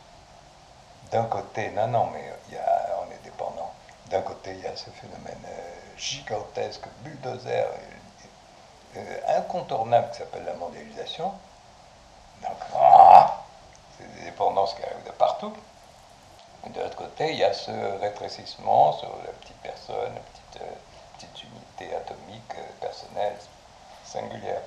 D'un 1.11 1.25
côté, 1.25 1.69
non, 1.71 1.87
non, 1.87 2.07
mais 2.07 2.33
il 2.49 2.55
y 2.55 2.57
a, 2.57 2.99
on 3.05 3.11
est 3.11 3.23
dépendant. 3.23 3.71
D'un 4.09 4.21
côté, 4.21 4.51
il 4.51 4.61
y 4.61 4.67
a 4.67 4.75
ce 4.75 4.89
phénomène 4.89 5.43
euh, 5.47 5.97
gigantesque, 5.97 6.83
bulldozer, 7.03 7.67
euh, 8.97 9.37
incontournable 9.37 10.11
qui 10.11 10.19
s'appelle 10.19 10.45
la 10.45 10.53
mondialisation. 10.53 11.33
Donc, 12.41 12.57
ah, 12.75 13.43
c'est 13.97 14.15
des 14.15 14.25
dépendances 14.25 14.73
qui 14.73 14.83
arrivent 14.83 15.05
de 15.05 15.11
partout. 15.11 15.53
De 16.67 16.79
l'autre 16.79 16.95
côté, 16.95 17.31
il 17.31 17.37
y 17.37 17.43
a 17.43 17.53
ce 17.53 17.71
rétrécissement 17.99 18.93
sur 18.93 19.09
la 19.25 19.31
petite 19.33 19.57
personne, 19.57 20.13
la 20.13 20.21
petite, 20.21 20.61
euh, 20.61 20.75
petite 21.15 21.43
unité 21.43 21.95
atomique, 21.95 22.55
euh, 22.57 22.63
personnelle, 22.79 23.35
singulière. 24.05 24.61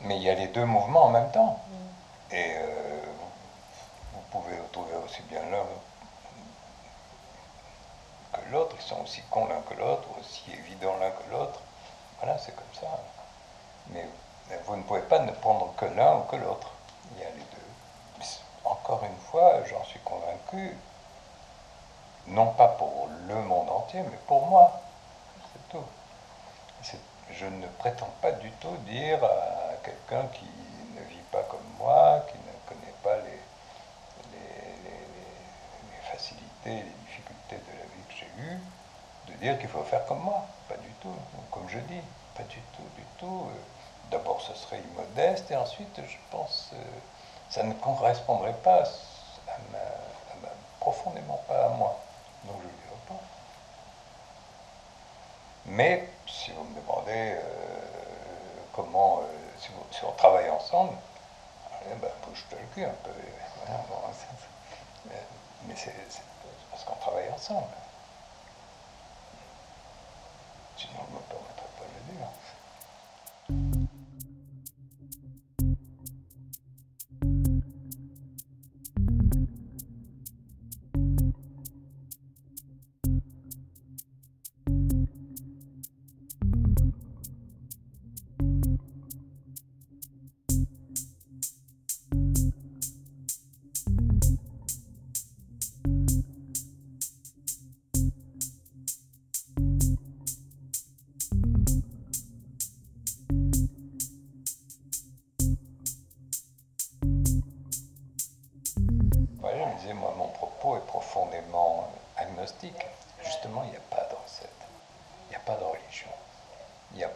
Mais 0.00 0.16
il 0.16 0.22
y 0.22 0.30
a 0.30 0.34
les 0.34 0.48
deux 0.48 0.64
mouvements 0.64 1.04
en 1.04 1.10
même 1.10 1.30
temps. 1.32 1.60
Et 2.32 2.54
euh, 2.56 3.02
vous, 4.12 4.20
pouvez 4.30 4.56
trouver 4.72 4.94
aussi 5.04 5.22
bien 5.22 5.42
l'un 5.50 5.64
que 8.32 8.50
l'autre. 8.50 8.76
Ils 8.78 8.82
sont 8.86 9.00
aussi 9.02 9.22
cons 9.30 9.46
l'un 9.46 9.60
que 9.62 9.74
l'autre, 9.74 10.06
aussi 10.18 10.52
évidents 10.52 10.96
l'un 10.98 11.10
que 11.10 11.30
l'autre. 11.30 11.60
Voilà, 12.20 12.38
c'est 12.38 12.54
comme 12.54 12.74
ça. 12.74 12.86
Mais, 13.88 14.06
vous 14.66 14.76
ne 14.76 14.82
pouvez 14.82 15.02
pas 15.02 15.20
ne 15.20 15.32
prendre 15.32 15.74
que 15.76 15.84
l'un 15.86 16.16
ou 16.18 16.22
que 16.22 16.36
l'autre. 16.36 16.70
Il 17.12 17.20
y 17.22 17.24
a 17.24 17.30
les 17.30 17.36
deux. 17.36 18.24
Encore 18.64 19.02
une 19.04 19.18
fois, 19.30 19.64
j'en 19.64 19.84
suis 19.84 20.00
convaincu, 20.00 20.76
non 22.28 22.46
pas 22.52 22.68
pour 22.68 23.08
le 23.26 23.34
monde 23.36 23.68
entier, 23.70 24.02
mais 24.02 24.16
pour 24.26 24.46
moi. 24.46 24.80
C'est 25.52 25.68
tout. 25.70 25.84
Je 27.30 27.46
ne 27.46 27.66
prétends 27.78 28.10
pas 28.20 28.32
du 28.32 28.50
tout 28.52 28.76
dire 28.86 29.22
à 29.24 29.74
quelqu'un 29.84 30.26
qui 30.34 30.44
ne 30.94 31.00
vit 31.08 31.22
pas 31.32 31.42
comme 31.44 31.64
moi, 31.78 32.24
qui 32.28 32.36
ne 32.38 32.52
connaît 32.68 32.94
pas 33.02 33.16
les, 33.16 33.40
les, 34.32 34.38
les- 34.84 34.90
les- 34.90 36.49
les 36.64 36.82
difficultés 37.06 37.56
de 37.56 37.72
la 37.78 37.84
vie 37.84 38.02
que 38.08 38.14
j'ai 38.14 38.26
eues, 38.42 38.58
de 39.28 39.32
dire 39.34 39.58
qu'il 39.58 39.68
faut 39.68 39.82
faire 39.84 40.04
comme 40.06 40.20
moi. 40.20 40.46
Pas 40.68 40.76
du 40.76 40.90
tout. 41.00 41.14
Comme 41.50 41.68
je 41.68 41.78
dis, 41.78 42.00
pas 42.36 42.42
du 42.44 42.60
tout, 42.76 42.82
du 42.96 43.04
tout. 43.18 43.48
Euh, 43.50 43.54
D'abord, 44.10 44.40
ce 44.40 44.54
serait 44.54 44.80
immodeste, 44.80 45.50
et 45.52 45.56
ensuite, 45.56 46.00
je 46.04 46.16
pense, 46.32 46.70
euh, 46.72 46.76
ça 47.48 47.62
ne 47.62 47.72
correspondrait 47.74 48.54
pas 48.54 48.82
profondément 50.80 51.40
pas 51.46 51.66
à 51.66 51.68
moi. 51.68 51.96
Donc, 52.44 52.56
je 52.56 52.62
ne 52.66 52.72
le 52.72 52.78
dirai 52.78 52.96
pas. 53.08 53.20
Mais 55.66 56.08
si 56.26 56.50
vous 56.50 56.64
me 56.64 56.74
demandez 56.80 57.36
euh, 57.36 57.38
comment, 58.72 59.22
si, 59.58 59.70
on 60.04 60.12
travaille 60.12 60.48
ensemble, 60.50 60.94
eh 61.86 61.94
ben, 61.94 62.10
bouge-toi 62.26 62.58
le 62.60 62.66
cul 62.74 62.84
un 62.84 62.94
peu. 63.04 63.10
Mais 65.66 65.74
c'est 65.76 65.94
c'est 66.90 66.96
parce 66.96 67.04
qu'on 67.04 67.10
travaille 67.10 67.30
ensemble. 67.32 67.66
Sinon, 70.76 70.92
je 70.94 71.12
ne 71.12 71.16
me 71.16 71.22
permettrais 71.28 71.44
pas 71.46 71.49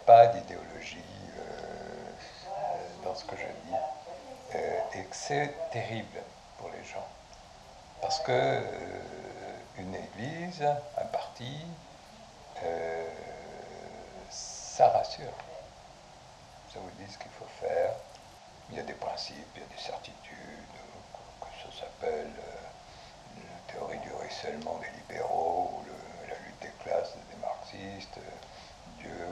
pas 0.06 0.26
d'idéologie 0.28 0.98
euh, 1.38 3.04
dans 3.04 3.14
ce 3.14 3.24
que 3.24 3.36
je 3.36 3.46
dis. 3.46 3.76
Euh, 4.54 4.80
et 4.94 5.04
que 5.04 5.16
c'est 5.16 5.52
terrible 5.72 6.20
pour 6.58 6.70
les 6.70 6.84
gens. 6.84 7.06
Parce 8.00 8.20
que 8.20 8.30
euh, 8.32 8.60
une 9.78 9.94
église, 9.94 10.62
un 10.62 11.06
parti, 11.06 11.58
ça 14.30 14.88
rassure. 14.88 15.32
Ça 16.72 16.78
vous 16.80 16.90
dit 16.98 17.12
ce 17.12 17.18
qu'il 17.18 17.30
faut 17.32 17.46
faire. 17.60 17.92
Il 18.70 18.76
y 18.76 18.80
a 18.80 18.82
des 18.82 18.94
principes, 18.94 19.36
il 19.56 19.60
y 19.62 19.64
a 19.64 19.68
des 19.68 19.82
certitudes, 19.82 20.16
que 21.40 21.46
ça 21.70 21.80
s'appelle 21.80 22.30
la 23.36 23.72
théorie 23.72 23.98
du 23.98 24.12
ruissellement 24.12 24.78
des 24.78 24.90
libéraux, 25.00 25.70
ou 25.78 25.84
le- 25.86 26.28
la 26.28 26.34
lutte 26.40 26.60
des 26.62 26.72
classes 26.82 27.14
des 27.30 27.36
marxistes, 27.40 28.16
euh, 28.18 29.00
Dieu, 29.00 29.26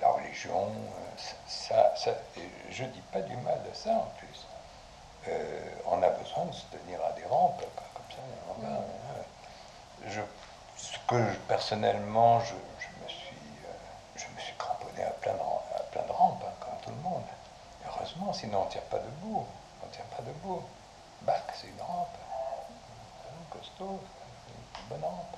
la 0.00 0.08
religion, 0.08 0.66
euh, 0.68 1.22
ça, 1.46 1.94
ça, 1.96 2.10
je 2.70 2.84
dis 2.84 3.02
pas 3.12 3.20
du 3.20 3.36
mal 3.38 3.60
de 3.68 3.74
ça 3.74 3.90
en 3.90 4.08
plus. 4.18 4.46
Euh, 5.28 5.60
on 5.86 6.02
a 6.02 6.08
besoin 6.10 6.44
de 6.46 6.52
se 6.52 6.64
tenir 6.66 6.98
à 7.04 7.12
des 7.12 7.24
rampes, 7.26 7.60
comme 7.94 8.10
ça. 8.10 8.22
voilà. 8.58 8.80
Je, 10.08 10.20
ce 10.76 10.98
que 11.06 11.18
je- 11.18 11.38
personnellement, 11.48 12.40
je, 12.40 12.54
je 12.80 13.04
me 13.04 13.08
suis, 13.08 13.36
euh, 13.66 13.72
je 14.16 14.26
me 14.34 14.40
suis 14.40 14.54
cramponné 14.56 15.04
à 15.04 15.10
plein 15.10 15.34
de, 15.34 15.38
ram- 15.38 15.62
à 15.76 15.82
plein 15.84 16.02
de 16.02 16.12
rampes, 16.12 16.42
hein, 16.44 16.52
comme 16.60 16.80
tout 16.82 16.90
le 16.90 17.08
monde. 17.08 17.22
Heureusement, 17.86 18.32
sinon 18.32 18.62
on 18.62 18.64
ne 18.64 18.70
tient 18.70 18.80
pas 18.90 18.98
debout. 18.98 19.46
On 19.82 19.86
ne 19.86 19.92
tient 19.92 20.04
pas 20.16 20.22
debout. 20.22 20.62
Bac, 21.22 21.42
c'est 21.54 21.68
une 21.68 21.80
rampe. 21.82 22.08
Un 23.28 23.56
costaud, 23.56 24.00
une 24.80 24.88
bonne 24.88 25.04
rampe. 25.04 25.36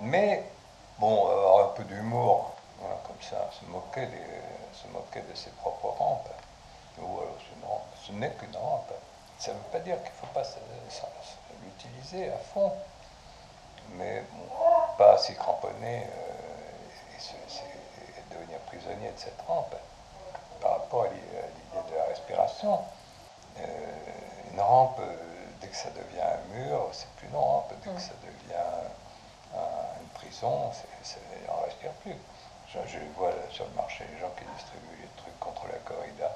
Mais, 0.00 0.44
bon, 0.98 1.26
avoir 1.30 1.66
un 1.66 1.72
peu 1.74 1.84
d'humour, 1.84 2.51
se 3.22 3.64
moquer, 3.66 4.06
des- 4.06 4.42
se 4.72 4.86
moquer 4.88 5.20
de 5.22 5.34
ses 5.34 5.50
propres 5.50 5.88
rampes. 5.98 6.28
Ou 6.98 7.20
alors, 7.20 7.82
ce 8.06 8.12
n'est 8.12 8.30
qu'une 8.32 8.56
rampe. 8.56 8.92
Ça 9.38 9.52
ne 9.52 9.56
veut 9.58 9.64
pas 9.72 9.78
dire 9.80 9.96
qu'il 10.02 10.12
ne 10.12 10.16
faut 10.16 10.26
pas 10.34 10.44
se- 10.44 10.58
se- 10.88 11.00
se- 11.00 11.64
l'utiliser 11.64 12.30
à 12.32 12.36
fond. 12.38 12.72
Mais 13.90 14.22
bon, 14.32 14.48
pas 14.98 15.18
s'y 15.18 15.34
cramponner 15.34 16.04
euh, 16.06 17.16
et, 17.16 17.20
se- 17.20 17.32
se- 17.54 17.62
et 17.62 18.34
devenir 18.34 18.58
prisonnier 18.60 19.10
de 19.10 19.18
cette 19.18 19.40
rampe 19.48 19.74
par 20.60 20.72
rapport 20.72 21.04
à 21.04 21.08
l'i- 21.08 21.36
à 21.38 21.46
l'idée 21.46 21.90
de 21.90 21.96
la 21.96 22.04
respiration. 22.04 22.78
Euh, 23.58 23.64
une 24.52 24.60
rampe, 24.60 24.98
euh, 25.00 25.16
dès 25.60 25.68
que 25.68 25.76
ça 25.76 25.90
devient 25.90 26.20
un 26.20 26.54
mur, 26.54 26.88
c'est 26.92 27.08
plus 27.16 27.26
une 27.28 27.36
rampe. 27.36 27.72
Dès 27.84 27.90
que 27.90 28.00
ça 28.00 28.14
devient 28.22 28.54
un- 29.54 30.00
une 30.00 30.08
prison, 30.14 30.48
on 30.48 30.68
ne 30.68 31.64
respire 31.64 31.92
plus. 32.02 32.16
Je, 32.72 32.78
je 32.88 32.98
vois 33.16 33.32
sur 33.50 33.64
le 33.66 33.72
marché 33.72 34.04
les 34.12 34.18
gens 34.20 34.30
qui 34.38 34.44
distribuent 34.56 35.02
les 35.02 35.08
trucs 35.22 35.38
contre 35.40 35.66
la 35.66 35.78
corrida. 35.84 36.30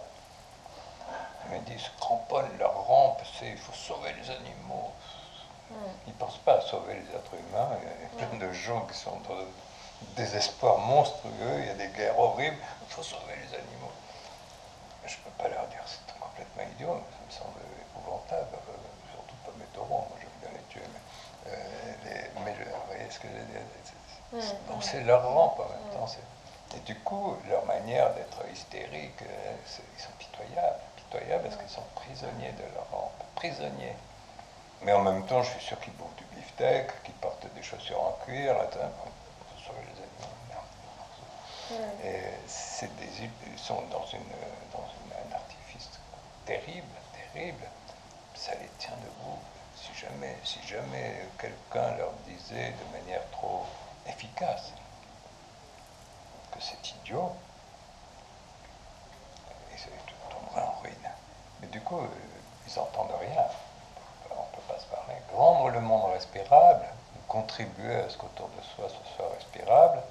Ils 1.47 1.53
me 1.55 1.61
disent, 1.65 1.83
se 1.83 1.91
cramponnent 2.01 2.59
leur 2.59 2.75
rampe, 2.87 3.23
c'est, 3.39 3.49
il 3.49 3.59
faut 3.59 3.73
sauver 3.73 4.13
les 4.21 4.31
animaux. 4.31 4.91
Ils 6.07 6.11
ne 6.13 6.19
pensent 6.19 6.39
pas 6.39 6.59
à 6.59 6.61
sauver 6.61 6.95
les 6.95 7.15
êtres 7.17 7.35
humains. 7.35 7.71
Il 8.13 8.21
y 8.21 8.25
a 8.25 8.27
plein 8.27 8.39
de 8.39 8.53
gens 8.53 8.81
qui 8.87 8.99
sont 8.99 9.19
dans 9.29 9.35
un 9.35 9.47
désespoir 10.17 10.79
monstrueux, 10.79 11.59
il 11.61 11.67
y 11.67 11.71
a 11.71 11.75
des 11.75 11.89
guerres 11.89 12.19
horribles, 12.19 12.57
il 12.87 12.93
faut 12.93 13.03
sauver 13.03 13.35
les 13.37 13.55
animaux. 13.57 13.93
Je 15.07 15.17
ne 15.17 15.23
peux 15.23 15.43
pas 15.43 15.49
leur 15.49 15.67
dire 15.69 15.81
c'est 15.87 16.19
complètement 16.19 16.63
idiot, 16.75 17.01
ça 17.11 17.25
me 17.27 17.31
semble 17.33 17.61
épouvantable, 17.81 18.49
surtout 19.15 19.37
pas 19.47 19.53
mes 19.59 19.65
taureaux, 19.67 20.05
moi 20.11 20.19
j'aime 20.21 20.39
bien 20.43 20.51
les 20.59 20.65
tuer, 20.69 20.83
mais, 20.93 21.53
euh, 21.53 21.95
les- 22.05 22.41
mais 22.45 22.55
je- 22.59 22.65
vous 22.69 22.87
voyez 22.89 23.09
ce 23.11 23.19
que 23.21 23.29
je 23.29 23.33
veux 23.35 23.45
dire 23.45 23.61
c'est- 23.85 24.41
c'est-. 24.41 24.67
Donc 24.69 24.83
c'est 24.83 25.01
leur 25.03 25.23
rampe 25.23 25.61
en 25.61 25.69
même 25.69 25.93
temps. 25.95 26.07
c'est- 26.07 26.76
Et 26.76 26.76
du 26.87 26.95
coup, 27.01 27.37
leur 27.49 27.65
manière 27.67 28.15
d'être 28.15 28.49
hystérique, 28.53 29.23
euh, 29.23 29.57
ils 29.97 30.01
sont 30.01 30.13
pitoyables, 30.19 30.81
pitoyables 30.97 31.45
parce 31.45 31.57
qu'ils 31.57 31.69
sont 31.69 31.83
prisonniers 31.95 32.53
de 32.53 32.63
leur 32.75 32.89
rampe, 32.91 33.23
prisonniers. 33.35 33.95
Mais 34.83 34.93
en 34.93 35.01
même 35.03 35.27
temps, 35.27 35.43
je 35.43 35.51
suis 35.51 35.61
sûr 35.65 35.81
qu'ils 35.81 35.93
bouffent 35.95 36.15
du 36.17 36.25
beefsteak, 36.27 37.03
qu'ils 37.03 37.15
portent 37.15 37.47
des 37.55 37.63
chaussures 37.63 38.01
en 38.01 38.13
cuir. 38.25 38.55
Et 42.05 42.23
c'est 42.47 42.95
des, 42.97 43.09
ils 43.53 43.59
sont 43.59 43.83
dans, 43.91 44.07
une, 44.07 44.31
dans 44.73 44.87
une- 44.87 45.13
un 45.33 45.35
artifice 45.35 45.89
terrible, 46.45 46.95
terrible. 47.33 47.67
Ça 48.35 48.53
les 48.55 48.69
tient 48.79 48.97
debout. 49.03 49.39
Si 49.75 49.93
jamais, 49.95 50.37
si 50.45 50.63
jamais 50.67 51.27
quelqu'un 51.39 51.97
leur 51.97 52.13
disait 52.27 52.73
de 52.73 52.99
manière 52.99 53.29
trop 53.33 53.65
efficace 54.07 54.73
que 56.57 56.63
c'est 56.63 56.91
idiot, 57.03 57.33
ils 59.73 59.79
tomberaient 60.31 60.67
en 60.67 60.81
ruine. 60.83 61.11
Mais 61.61 61.69
du 61.69 61.81
coup, 61.81 62.01
ils 62.67 62.75
n'entendent 62.77 63.15
rien. 63.21 63.45
On 64.31 64.35
ne 64.35 64.57
peut 64.57 64.73
pas 64.73 64.79
se 64.79 64.87
parler. 64.87 65.15
Rendre 65.35 65.69
le 65.71 65.81
monde 65.81 66.11
respirable, 66.13 66.85
contribuer 67.29 67.97
à 67.97 68.09
ce 68.09 68.17
qu'autour 68.17 68.49
de 68.57 68.63
soi 68.63 68.89
ce 68.89 69.17
soit 69.17 69.29
respirable, 69.35 70.03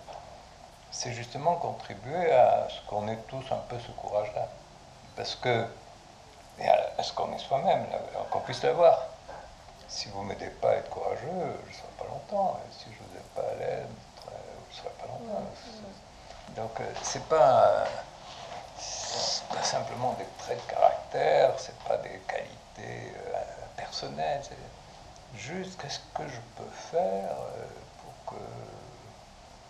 c'est 0.91 1.13
justement 1.13 1.55
contribuer 1.55 2.31
à 2.31 2.67
ce 2.69 2.81
qu'on 2.87 3.07
ait 3.07 3.19
tous 3.27 3.43
un 3.51 3.59
peu 3.69 3.77
ce 3.79 3.91
courage-là. 3.91 4.47
Parce 5.15 5.35
que, 5.35 5.67
et 6.59 6.67
à 6.69 7.03
ce 7.03 7.11
qu'on 7.13 7.33
est 7.33 7.39
soi-même, 7.39 7.85
qu'on 8.31 8.39
puisse 8.41 8.63
l'avoir. 8.63 9.07
Si 9.87 10.09
vous 10.09 10.23
ne 10.23 10.29
m'aidez 10.29 10.49
pas 10.49 10.71
à 10.71 10.75
être 10.75 10.89
courageux, 10.89 11.59
je 11.65 11.69
ne 11.69 11.73
serai 11.73 11.87
pas 11.99 12.05
longtemps. 12.05 12.59
Et 12.67 12.73
si 12.73 12.85
je 12.85 12.89
ne 12.89 13.07
vous 13.07 13.17
aide 13.17 13.31
pas 13.35 13.41
à 13.41 13.55
l'aide, 13.55 13.87
vous 14.25 14.71
ne 14.71 14.75
serez 14.75 14.89
pas 14.89 15.05
longtemps. 15.07 15.43
Donc, 16.49 16.79
c'est 17.01 17.23
pas, 17.25 17.85
pas 19.49 19.63
simplement 19.63 20.13
des 20.13 20.25
traits 20.37 20.65
de 20.65 20.71
caractère, 20.71 21.53
c'est 21.57 21.77
pas 21.79 21.97
des 21.97 22.19
qualités 22.27 23.13
euh, 23.15 23.41
personnelles. 23.75 24.41
C'est 24.43 25.39
juste 25.39 25.81
qu'est-ce 25.81 25.99
que 26.13 26.27
je 26.27 26.39
peux 26.55 26.69
faire 26.91 27.31
euh, 27.31 27.65
pour 28.01 28.33
que 28.33 28.41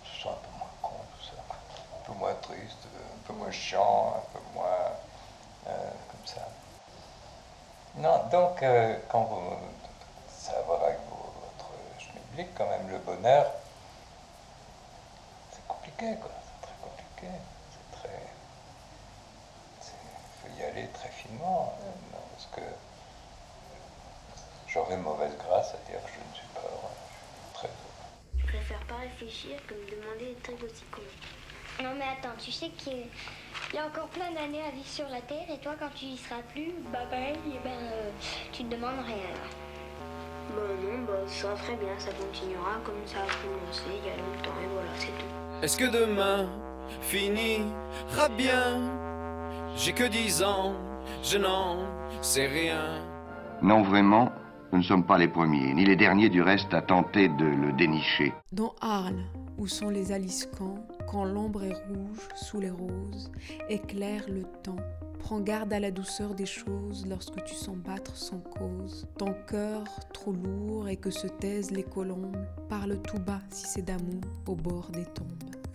ce 0.04 0.22
soit 0.22 0.32
un 0.32 0.36
peu 0.36 0.58
moins 0.58 0.70
con 0.82 0.96
tout 1.18 1.26
ça, 1.26 1.42
un 1.42 2.06
peu 2.06 2.14
moins 2.20 2.34
triste, 2.36 2.86
un 2.86 3.28
peu 3.28 3.34
moins 3.34 3.52
chiant, 3.52 4.16
un 4.18 4.38
peu 4.38 4.44
moins 4.54 4.92
euh, 5.68 5.92
comme 6.12 6.26
ça. 6.26 6.42
Non, 7.96 8.24
donc 8.30 8.64
quand 9.10 9.24
vous 9.24 9.58
ça 10.46 10.52
avec 10.58 11.00
votre 11.10 11.72
schmilblick 11.98 12.54
quand 12.56 12.68
même, 12.68 12.90
le 12.90 12.98
bonheur, 13.00 13.46
c'est 15.52 15.66
compliqué 15.68 16.16
quoi, 16.18 16.30
compliqué, 17.26 17.40
c'est 17.72 17.98
très. 17.98 18.22
Il 19.82 20.52
faut 20.52 20.60
y 20.60 20.64
aller 20.64 20.88
très 20.94 21.10
finement, 21.10 21.78
hein, 21.82 22.18
parce 22.32 22.48
que 22.56 22.62
j'aurais 24.68 24.98
mauvaise 24.98 25.32
grâce 25.38 25.74
à 25.74 25.78
dire 25.90 26.02
que 26.04 26.12
je 26.12 26.30
ne 26.30 26.36
suis 26.36 26.48
pas 26.54 26.62
heureux, 26.62 26.96
je 27.10 27.24
suis 27.24 27.54
très 27.54 27.68
heureux. 27.68 28.38
Je 28.38 28.46
préfère 28.46 28.86
pas 28.88 28.96
réfléchir 28.98 29.58
que 29.68 29.74
me 29.74 29.90
demander 29.90 30.34
des 30.34 30.42
trucs 30.42 30.64
aussi 30.64 30.84
cons. 30.92 31.02
Non 31.84 31.94
mais 31.96 32.06
attends, 32.06 32.36
tu 32.40 32.52
sais 32.52 32.70
qu'il 32.70 33.08
y 33.74 33.78
a 33.78 33.86
encore 33.86 34.08
plein 34.08 34.32
d'années 34.32 34.62
à 34.62 34.72
vivre 34.72 34.88
sur 34.88 35.10
la 35.10 35.20
Terre 35.22 35.50
et 35.52 35.58
toi 35.58 35.76
quand 35.78 35.90
tu 35.94 36.06
y 36.06 36.18
seras 36.18 36.42
plus, 36.54 36.74
bah 36.92 37.06
pareil, 37.10 37.38
eh 37.48 37.60
ben, 37.64 37.72
euh, 37.72 38.10
tu 38.54 38.64
ne 38.64 38.70
demandes 38.70 39.04
rien. 39.06 39.36
Bah 40.56 40.62
non, 40.82 41.04
bah 41.04 41.28
ça 41.28 41.50
va 41.50 41.56
très 41.56 41.76
bien, 41.76 41.98
ça 41.98 42.12
continuera 42.14 42.78
comme 42.86 43.06
ça 43.06 43.18
a 43.18 43.28
commencé 43.44 43.84
il 43.88 44.08
y 44.08 44.12
a 44.12 44.16
longtemps 44.16 44.58
et 44.64 44.68
voilà, 44.68 44.90
c'est 44.98 45.08
tout. 45.08 45.64
Est-ce 45.64 45.78
que 45.78 45.86
demain 45.86 46.50
finira 47.02 48.30
bien 48.38 48.82
J'ai 49.76 49.94
que 49.94 50.04
10 50.08 50.44
ans, 50.44 50.74
je 51.24 51.38
n'en 51.38 51.78
sais 52.22 52.48
rien. 52.48 53.04
Non, 53.62 53.82
vraiment, 53.84 54.32
nous 54.72 54.80
ne 54.80 54.84
sommes 54.84 55.06
pas 55.06 55.18
les 55.18 55.28
premiers, 55.28 55.74
ni 55.74 55.86
les 55.86 55.96
derniers 55.96 56.30
du 56.30 56.42
reste 56.42 56.74
à 56.74 56.82
tenter 56.82 57.30
de 57.30 57.46
le 57.46 57.72
dénicher. 57.74 58.34
Dans 58.52 58.74
Arles, 58.82 59.24
où 59.58 59.68
sont 59.68 59.90
les 59.90 60.12
aliscans, 60.12 60.86
quand 61.10 61.26
l'ombre 61.26 61.64
est 61.64 61.74
rouge 61.74 62.28
sous 62.36 62.60
les 62.60 62.70
roses, 62.70 63.32
éclaire 63.70 64.26
le 64.30 64.44
temps 64.64 64.76
Prends 65.26 65.40
garde 65.40 65.74
à 65.74 65.80
la 65.80 65.90
douceur 65.90 66.36
des 66.36 66.46
choses 66.46 67.04
lorsque 67.10 67.44
tu 67.46 67.56
sens 67.56 67.76
battre 67.78 68.16
sans 68.16 68.38
cause. 68.38 69.08
Ton 69.18 69.34
cœur 69.48 69.84
trop 70.14 70.32
lourd 70.32 70.88
et 70.88 70.98
que 70.98 71.10
se 71.10 71.26
taisent 71.26 71.72
les 71.72 71.82
colombes, 71.82 72.46
parle 72.70 73.02
tout 73.02 73.18
bas 73.18 73.42
si 73.50 73.66
c'est 73.66 73.82
d'amour 73.82 74.22
au 74.46 74.54
bord 74.54 74.92
des 74.92 75.06
tombes. 75.06 75.26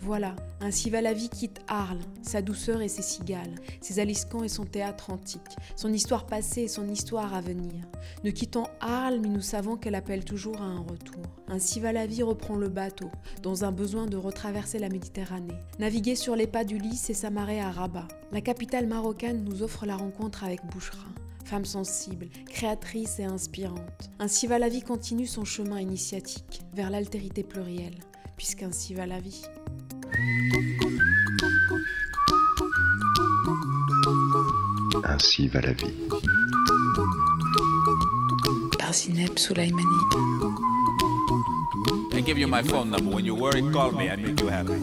Voilà, 0.03 0.35
ainsi 0.61 0.89
va 0.89 1.01
la 1.01 1.13
vie 1.13 1.29
quitte 1.29 1.59
Arles, 1.67 1.99
sa 2.23 2.41
douceur 2.41 2.81
et 2.81 2.87
ses 2.87 3.01
cigales, 3.01 3.53
ses 3.81 3.99
aliscans 3.99 4.43
et 4.43 4.49
son 4.49 4.63
théâtre 4.63 5.11
antique, 5.11 5.41
son 5.75 5.93
histoire 5.93 6.25
passée 6.25 6.61
et 6.61 6.67
son 6.67 6.87
histoire 6.87 7.35
à 7.35 7.41
venir. 7.41 7.85
Ne 8.23 8.31
quittons 8.31 8.65
Arles, 8.79 9.19
mais 9.21 9.27
nous 9.27 9.41
savons 9.41 9.75
qu'elle 9.75 9.95
appelle 9.95 10.25
toujours 10.25 10.59
à 10.59 10.65
un 10.65 10.79
retour. 10.79 11.21
Ainsi 11.49 11.79
va 11.79 11.91
la 11.91 12.07
vie 12.07 12.23
reprend 12.23 12.55
le 12.55 12.69
bateau, 12.69 13.11
dans 13.43 13.63
un 13.63 13.71
besoin 13.71 14.07
de 14.07 14.17
retraverser 14.17 14.79
la 14.79 14.89
Méditerranée. 14.89 15.20
Naviguer 15.79 16.15
sur 16.15 16.35
les 16.35 16.47
pas 16.47 16.63
du 16.63 16.77
lys 16.77 17.09
et 17.09 17.13
s'amarrer 17.13 17.59
à 17.59 17.71
Rabat. 17.71 18.07
La 18.31 18.41
capitale 18.41 18.87
marocaine 18.87 19.43
nous 19.43 19.63
offre 19.63 19.85
la 19.85 19.95
rencontre 19.95 20.43
avec 20.43 20.65
Bouchra 20.65 21.07
femme 21.51 21.65
sensible, 21.65 22.29
créatrice 22.45 23.19
et 23.19 23.25
inspirante. 23.25 24.09
Ainsi 24.19 24.47
va 24.47 24.57
la 24.57 24.69
vie 24.69 24.83
continue 24.83 25.27
son 25.27 25.43
chemin 25.43 25.81
initiatique 25.81 26.61
vers 26.73 26.89
l'altérité 26.89 27.43
plurielle, 27.43 27.99
puisqu'ainsi 28.37 28.93
va 28.93 29.05
la 29.05 29.19
vie. 29.19 29.41
Ainsi 35.03 35.49
va 35.49 35.59
la 35.59 35.73
vie. 35.73 35.93
Par 38.79 38.93
Zineb 38.93 39.37
Soulaimani. 39.37 40.70
and 42.13 42.25
give 42.25 42.37
you 42.37 42.47
my 42.47 42.61
phone 42.63 42.89
number. 42.89 43.15
When 43.15 43.25
you're 43.25 43.35
worried, 43.35 43.71
call 43.73 43.91
me. 43.91 44.09
I 44.09 44.15
make 44.15 44.39
you 44.39 44.47
happy. 44.47 44.79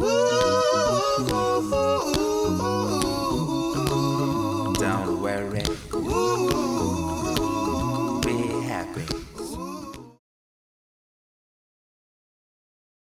Don't 4.81 5.21
worry. 5.23 6.98